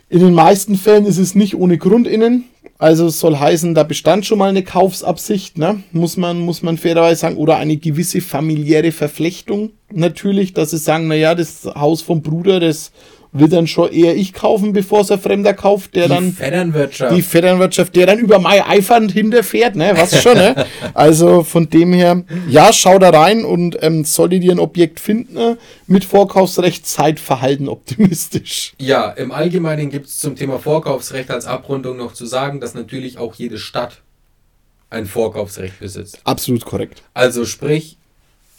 In 0.10 0.20
den 0.20 0.34
meisten 0.34 0.76
Fällen 0.76 1.06
ist 1.06 1.18
es 1.18 1.36
nicht 1.36 1.56
ohne 1.56 1.78
Grund 1.78 2.08
innen. 2.08 2.46
Also 2.80 3.08
es 3.08 3.20
soll 3.20 3.40
heißen, 3.40 3.74
da 3.74 3.82
bestand 3.84 4.26
schon 4.26 4.38
mal 4.38 4.50
eine 4.50 4.64
Kaufsabsicht, 4.64 5.58
ne? 5.58 5.82
muss, 5.92 6.16
man, 6.16 6.40
muss 6.40 6.62
man 6.62 6.78
fairerweise 6.78 7.22
sagen, 7.22 7.38
oder 7.38 7.58
eine 7.58 7.78
gewisse 7.78 8.22
familiäre 8.22 8.92
Verflechtung 8.92 9.72
natürlich, 9.92 10.54
dass 10.54 10.72
sie 10.72 10.78
sagen, 10.78 11.08
naja, 11.08 11.34
das 11.34 11.66
Haus 11.66 12.04
vom 12.04 12.22
Bruder, 12.22 12.60
das 12.60 12.92
will 13.40 13.50
dann 13.50 13.68
schon 13.68 13.92
eher 13.92 14.16
ich 14.16 14.34
kaufen, 14.34 14.74
bevor 14.74 15.02
es 15.02 15.12
ein 15.12 15.20
Fremder 15.20 15.54
kauft, 15.54 15.96
der 15.96 16.04
die 16.04 16.10
dann. 16.10 16.34
Vetternwirtschaft. 16.34 17.16
Die 17.16 17.22
Vetternwirtschaft, 17.22 17.96
der 17.96 18.08
dann 18.08 18.20
über 18.20 18.40
Mai 18.40 18.66
eifernd 18.66 19.12
hinterfährt, 19.12 19.76
ne? 19.76 19.94
Was 19.96 20.22
schon, 20.22 20.36
ne? 20.36 20.66
Also 20.94 21.44
von 21.44 21.70
dem 21.70 21.94
her, 21.94 22.24
ja, 22.50 22.72
schau 22.74 23.00
da 23.00 23.10
rein 23.10 23.46
und 23.46 23.78
ähm, 23.82 24.06
solltet 24.06 24.44
ihr 24.44 24.52
ein 24.52 24.60
Objekt 24.60 25.00
finden, 25.00 25.34
ne? 25.34 25.58
mit 25.88 26.06
Vorkaufsrecht, 26.06 26.86
seid 26.88 27.20
verhalten 27.20 27.68
optimistisch. 27.68 28.74
Ja, 28.80 29.10
im 29.12 29.32
Allgemeinen 29.32 29.90
gibt 29.90 30.08
es 30.08 30.18
zum 30.18 30.36
Thema 30.36 30.60
Vorkaufsrecht 30.60 31.32
als 31.32 31.46
Abrundung 31.46 31.98
noch 31.98 32.14
zu 32.14 32.26
sagen, 32.26 32.60
dass 32.60 32.74
natürlich 32.74 33.18
auch 33.18 33.36
jede 33.36 33.58
Stadt 33.58 34.02
ein 34.90 35.06
Vorkaufsrecht 35.06 35.80
besitzt. 35.80 36.20
Absolut 36.24 36.66
korrekt. 36.66 37.04
Also 37.14 37.46
sprich, 37.46 37.98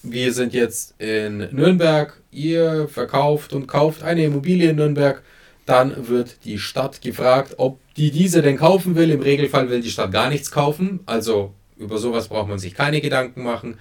wir 0.03 0.33
sind 0.33 0.55
jetzt 0.55 0.95
in 1.01 1.49
Nürnberg, 1.53 2.21
ihr 2.31 2.89
verkauft 2.89 3.53
und 3.53 3.67
kauft 3.67 4.03
eine 4.03 4.25
Immobilie 4.25 4.71
in 4.71 4.77
Nürnberg, 4.77 5.23
dann 5.67 6.09
wird 6.09 6.45
die 6.45 6.59
Stadt 6.59 7.03
gefragt, 7.03 7.55
ob 7.59 7.79
die 7.97 8.11
diese 8.11 8.41
denn 8.41 8.57
kaufen 8.57 8.97
will. 8.97 9.11
Im 9.11 9.21
Regelfall 9.21 9.69
will 9.69 9.83
die 9.83 9.91
Stadt 9.91 10.13
gar 10.13 10.31
nichts 10.31 10.51
kaufen, 10.51 11.01
also 11.05 11.53
über 11.77 11.99
sowas 11.99 12.29
braucht 12.29 12.49
man 12.49 12.59
sich 12.59 12.75
keine 12.75 13.01
Gedanken 13.01 13.43
machen. 13.43 13.79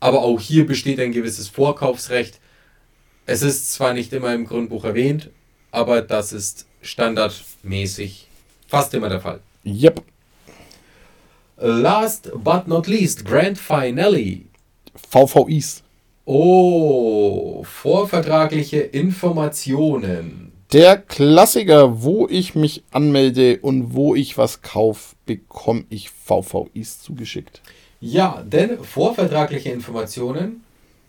Aber 0.00 0.22
auch 0.22 0.40
hier 0.40 0.66
besteht 0.66 1.00
ein 1.00 1.12
gewisses 1.12 1.48
Vorkaufsrecht. 1.48 2.40
Es 3.26 3.42
ist 3.42 3.72
zwar 3.72 3.94
nicht 3.94 4.12
immer 4.12 4.34
im 4.34 4.46
Grundbuch 4.46 4.84
erwähnt, 4.84 5.30
aber 5.70 6.02
das 6.02 6.32
ist 6.32 6.66
standardmäßig 6.82 8.26
fast 8.66 8.94
immer 8.94 9.08
der 9.08 9.20
Fall. 9.20 9.40
Yep. 9.64 10.02
Last 11.56 12.30
but 12.34 12.66
not 12.66 12.86
least, 12.86 13.24
Grand 13.24 13.58
Finale. 13.58 14.49
VVIs. 14.94 15.82
Oh, 16.24 17.64
vorvertragliche 17.64 18.78
Informationen. 18.80 20.52
Der 20.72 20.96
Klassiker, 20.98 22.02
wo 22.02 22.28
ich 22.28 22.54
mich 22.54 22.84
anmelde 22.92 23.58
und 23.60 23.94
wo 23.94 24.14
ich 24.14 24.38
was 24.38 24.62
kaufe, 24.62 25.16
bekomme 25.26 25.84
ich 25.90 26.10
VVIs 26.10 27.02
zugeschickt. 27.02 27.60
Ja, 28.00 28.44
denn 28.46 28.82
vorvertragliche 28.84 29.70
Informationen 29.70 30.62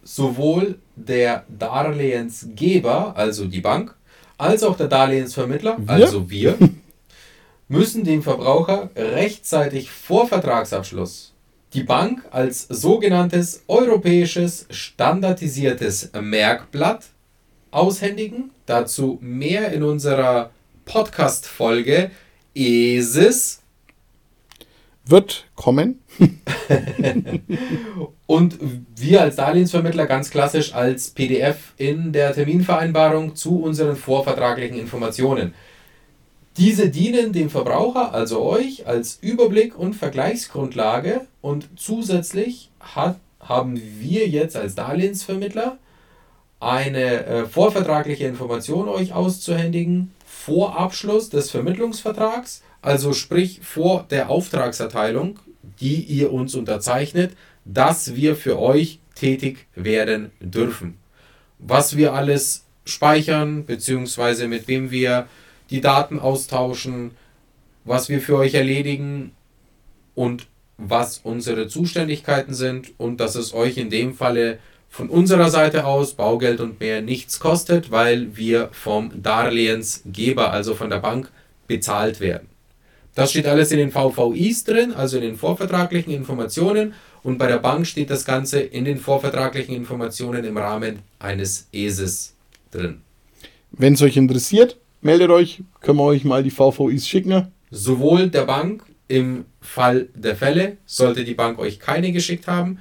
sowohl 0.04 0.80
der 0.96 1.46
Darlehensgeber, 1.48 3.16
also 3.16 3.46
die 3.46 3.62
Bank, 3.62 3.96
als 4.38 4.64
auch 4.64 4.76
der 4.76 4.88
Darlehensvermittler, 4.88 5.78
wir? 5.78 5.94
also 5.94 6.30
wir, 6.30 6.58
müssen 7.68 8.04
dem 8.04 8.24
Verbraucher 8.24 8.90
rechtzeitig 8.96 9.92
vor 9.92 10.28
Vertragsabschluss 10.28 11.31
die 11.74 11.84
Bank 11.84 12.26
als 12.32 12.68
sogenanntes 12.68 13.64
europäisches 13.68 14.66
standardisiertes 14.70 16.12
Merkblatt 16.20 17.06
aushändigen. 17.72 18.52
Dazu 18.66 19.18
mehr 19.22 19.72
in 19.72 19.84
unserer 19.84 20.52
Podcast-Folge 20.86 22.12
ESIS. 22.54 23.62
wird 25.06 25.46
kommen. 25.56 26.02
und 28.28 28.58
wir 28.96 29.22
als 29.22 29.38
Darlehensvermittler 29.38 30.06
ganz 30.06 30.30
klassisch 30.30 30.74
als 30.74 31.10
PDF 31.10 31.74
in 31.78 32.12
der 32.12 32.34
Terminvereinbarung 32.34 33.36
zu 33.36 33.62
unseren 33.62 33.96
vorvertraglichen 33.96 34.78
Informationen. 34.78 35.54
Diese 36.58 36.90
dienen 36.90 37.32
dem 37.32 37.50
Verbraucher, 37.50 38.14
also 38.14 38.42
euch, 38.42 38.86
als 38.88 39.18
Überblick 39.22 39.78
und 39.78 39.96
Vergleichsgrundlage 39.96 41.22
und 41.42 41.70
zusätzlich 41.78 42.70
hat, 42.80 43.18
haben 43.40 43.82
wir 44.00 44.28
jetzt 44.28 44.56
als 44.56 44.76
Darlehensvermittler 44.76 45.78
eine 46.60 47.26
äh, 47.26 47.46
vorvertragliche 47.46 48.28
Information 48.28 48.88
euch 48.88 49.14
auszuhändigen 49.14 50.12
vor 50.26 50.78
Abschluss 50.78 51.30
des 51.30 51.50
Vermittlungsvertrags, 51.50 52.62
also 52.82 53.14
sprich 53.14 53.62
vor 53.64 54.06
der 54.10 54.30
Auftragserteilung, 54.30 55.40
die 55.80 56.02
ihr 56.04 56.32
uns 56.32 56.54
unterzeichnet, 56.54 57.36
dass 57.66 58.16
wir 58.16 58.36
für 58.36 58.60
euch 58.60 59.00
tätig 59.16 59.68
werden 59.76 60.32
dürfen. 60.40 60.98
Was 61.60 61.96
wir 61.96 62.14
alles 62.14 62.66
speichern, 62.86 63.66
beziehungsweise 63.66 64.48
mit 64.48 64.68
wem 64.68 64.92
wir 64.92 65.28
die 65.72 65.82
Daten 65.82 66.20
austauschen, 66.20 67.12
was 67.86 68.10
wir 68.10 68.22
für 68.22 68.38
euch 68.38 68.54
erledigen 68.54 69.32
und 70.14 70.48
was 70.78 71.20
unsere 71.24 71.68
Zuständigkeiten 71.68 72.54
sind 72.54 72.92
und 72.98 73.18
dass 73.20 73.36
es 73.36 73.54
euch 73.54 73.78
in 73.78 73.90
dem 73.90 74.14
Falle 74.14 74.60
von 74.90 75.10
unserer 75.10 75.50
Seite 75.50 75.86
aus 75.86 76.14
Baugeld 76.14 76.60
und 76.60 76.80
mehr 76.80 77.02
nichts 77.02 77.40
kostet, 77.40 77.92
weil 77.92 78.36
wir 78.36 78.70
vom 78.74 79.24
Darlehensgeber, 79.24 80.52
also 80.52 80.76
von 80.76 80.90
der 80.90 81.00
Bank, 81.00 81.32
bezahlt 81.68 82.20
werden. 82.20 82.48
Das 83.16 83.32
steht 83.32 83.48
alles 83.48 83.72
in 83.72 83.78
den 83.78 83.92
VVIs 83.92 84.64
drin, 84.64 84.94
also 84.94 85.18
in 85.18 85.24
den 85.24 85.38
vorvertraglichen 85.38 86.14
Informationen 86.14 86.94
und 87.24 87.38
bei 87.38 87.48
der 87.48 87.60
Bank 87.60 87.86
steht 87.86 88.10
das 88.10 88.26
Ganze 88.26 88.60
in 88.60 88.86
den 88.86 88.98
vorvertraglichen 88.98 89.76
Informationen 89.76 90.44
im 90.44 90.58
Rahmen 90.58 91.00
eines 91.20 91.68
ESIS 91.72 92.34
drin. 92.72 93.02
Wenn 93.72 93.94
es 93.94 94.02
euch 94.02 94.18
interessiert, 94.18 94.78
meldet 95.02 95.30
euch, 95.30 95.64
können 95.82 95.98
wir 95.98 96.06
euch 96.06 96.24
mal 96.24 96.44
die 96.44 96.52
VVIs 96.52 97.08
schicken. 97.08 97.52
Sowohl 97.70 98.30
der 98.30 98.44
Bank 98.44 98.84
im 99.08 99.46
Fall 99.60 100.08
der 100.16 100.36
Fälle, 100.36 100.78
sollte 100.86 101.24
die 101.24 101.34
Bank 101.34 101.60
euch 101.60 101.80
keine 101.80 102.12
geschickt 102.12 102.48
haben, 102.48 102.80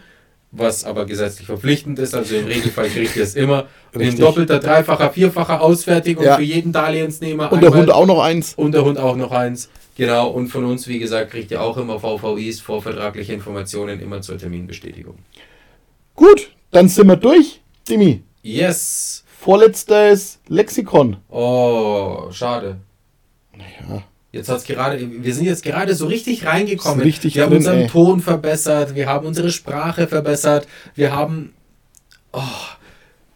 was 0.52 0.84
aber 0.84 1.06
gesetzlich 1.06 1.46
verpflichtend 1.46 1.98
ist, 1.98 2.14
also 2.14 2.34
im 2.34 2.46
Regelfall 2.46 2.88
kriegt 2.88 3.16
ihr 3.16 3.22
es 3.22 3.34
immer 3.34 3.68
Richtig. 3.94 4.14
in 4.14 4.20
doppelter, 4.20 4.58
dreifacher, 4.58 5.10
vierfacher 5.10 5.60
Ausfertigung 5.60 6.24
ja. 6.24 6.36
für 6.36 6.42
jeden 6.42 6.72
Darlehensnehmer. 6.72 7.52
Und 7.52 7.62
der 7.62 7.72
Hund 7.72 7.90
auch 7.90 8.06
noch 8.06 8.20
eins. 8.20 8.54
Und 8.54 8.72
der 8.72 8.84
Hund 8.84 8.98
auch 8.98 9.16
noch 9.16 9.30
eins. 9.30 9.68
Genau, 9.96 10.28
und 10.28 10.48
von 10.48 10.64
uns, 10.64 10.88
wie 10.88 10.98
gesagt, 10.98 11.30
kriegt 11.32 11.50
ihr 11.50 11.60
auch 11.60 11.76
immer 11.76 12.00
VVIs, 12.00 12.60
vorvertragliche 12.60 13.32
Informationen, 13.32 14.00
immer 14.00 14.22
zur 14.22 14.38
Terminbestätigung. 14.38 15.16
Gut, 16.14 16.52
dann 16.70 16.88
sind 16.88 17.06
wir 17.06 17.16
durch, 17.16 17.60
Dimi. 17.88 18.22
Yes. 18.42 19.24
Vorletztes 19.42 20.38
Lexikon. 20.48 21.16
Oh, 21.30 22.30
schade. 22.30 22.76
Naja. 23.56 24.02
Jetzt 24.32 24.50
hat's 24.50 24.64
gerade, 24.64 25.00
wir 25.00 25.34
sind 25.34 25.46
jetzt 25.46 25.62
gerade 25.62 25.94
so 25.94 26.06
richtig 26.08 26.44
reingekommen. 26.44 27.00
Richtig 27.00 27.36
wir 27.36 27.44
haben 27.44 27.48
drin, 27.48 27.58
unseren 27.60 27.78
ey. 27.78 27.86
Ton 27.86 28.20
verbessert, 28.20 28.94
wir 28.94 29.08
haben 29.08 29.26
unsere 29.26 29.50
Sprache 29.50 30.06
verbessert, 30.08 30.68
wir 30.94 31.16
haben 31.16 31.54
oh, 32.34 32.42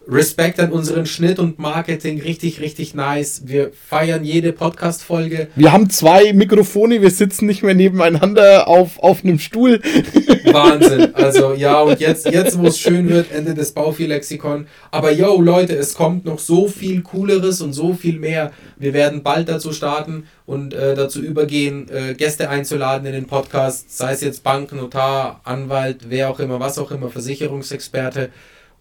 Respekt 0.07 0.59
an 0.59 0.71
unseren 0.71 1.07
Schnitt 1.07 1.39
und 1.39 1.57
Marketing, 1.57 2.21
richtig, 2.21 2.59
richtig 2.61 2.93
nice. 2.93 3.43
Wir 3.45 3.71
feiern 3.73 4.23
jede 4.23 4.53
Podcast-Folge. 4.53 5.47
Wir 5.55 5.71
haben 5.71 5.89
zwei 5.89 6.31
Mikrofone, 6.31 7.01
wir 7.01 7.09
sitzen 7.09 7.47
nicht 7.47 7.63
mehr 7.63 7.73
nebeneinander 7.73 8.67
auf, 8.67 8.99
auf 8.99 9.23
einem 9.23 9.39
Stuhl. 9.39 9.81
Wahnsinn. 10.45 11.15
Also 11.15 11.53
ja, 11.53 11.81
und 11.81 11.99
jetzt, 11.99 12.29
jetzt 12.29 12.59
wo 12.59 12.67
es 12.67 12.77
schön 12.77 13.09
wird, 13.09 13.31
Ende 13.31 13.55
des 13.55 13.71
Bauvieh-Lexikon. 13.71 14.67
Aber 14.91 15.11
yo, 15.11 15.41
Leute, 15.41 15.75
es 15.75 15.95
kommt 15.95 16.25
noch 16.25 16.37
so 16.37 16.67
viel 16.67 17.01
Cooleres 17.01 17.61
und 17.61 17.73
so 17.73 17.93
viel 17.93 18.19
mehr. 18.19 18.51
Wir 18.77 18.93
werden 18.93 19.23
bald 19.23 19.49
dazu 19.49 19.73
starten 19.73 20.27
und 20.45 20.75
äh, 20.75 20.93
dazu 20.93 21.19
übergehen, 21.19 21.89
äh, 21.89 22.13
Gäste 22.13 22.49
einzuladen 22.49 23.07
in 23.07 23.13
den 23.13 23.25
Podcast, 23.25 23.97
sei 23.97 24.13
es 24.13 24.21
jetzt 24.21 24.43
Bank, 24.43 24.71
Notar, 24.71 25.41
Anwalt, 25.43 26.01
wer 26.09 26.29
auch 26.29 26.39
immer, 26.39 26.59
was 26.59 26.77
auch 26.77 26.91
immer, 26.91 27.09
Versicherungsexperte 27.09 28.29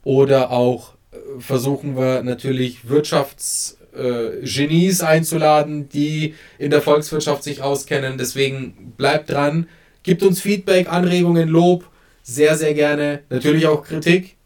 oder 0.04 0.50
auch 0.50 0.94
versuchen 1.38 1.96
wir 1.96 2.22
natürlich 2.22 2.88
Wirtschaftsgenies 2.88 5.00
einzuladen, 5.00 5.88
die 5.88 6.34
in 6.58 6.70
der 6.70 6.82
Volkswirtschaft 6.82 7.42
sich 7.42 7.62
auskennen. 7.62 8.18
Deswegen 8.18 8.92
bleibt 8.96 9.30
dran, 9.30 9.68
gibt 10.02 10.22
uns 10.22 10.40
Feedback, 10.40 10.92
Anregungen, 10.92 11.48
Lob, 11.48 11.88
sehr, 12.22 12.56
sehr 12.56 12.74
gerne. 12.74 13.20
Natürlich 13.30 13.66
auch 13.66 13.84
Kritik 13.84 14.36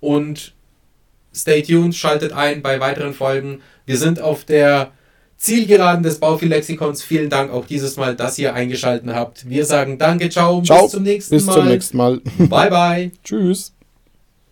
und 0.00 0.54
stay 1.34 1.62
tuned, 1.62 1.94
schaltet 1.94 2.32
ein 2.32 2.62
bei 2.62 2.80
weiteren 2.80 3.14
Folgen. 3.14 3.60
Wir 3.86 3.98
sind 3.98 4.20
auf 4.20 4.44
der 4.44 4.92
Zielgeraden 5.36 6.02
des 6.02 6.20
Bauvieh-Lexikons. 6.20 7.02
Vielen 7.02 7.30
Dank 7.30 7.50
auch 7.50 7.64
dieses 7.64 7.96
Mal, 7.96 8.14
dass 8.14 8.38
ihr 8.38 8.54
eingeschaltet 8.54 9.08
habt. 9.08 9.48
Wir 9.48 9.64
sagen 9.64 9.98
Danke, 9.98 10.28
ciao, 10.28 10.62
ciao 10.62 10.82
bis 10.82 10.90
zum 10.90 11.02
nächsten 11.02 11.34
bis 11.34 11.46
Mal. 11.46 11.54
Bis 11.54 11.62
zum 11.62 11.68
nächsten 11.68 11.96
Mal. 11.96 12.20
Bye, 12.48 12.70
bye. 12.70 13.10
Tschüss. 13.24 13.72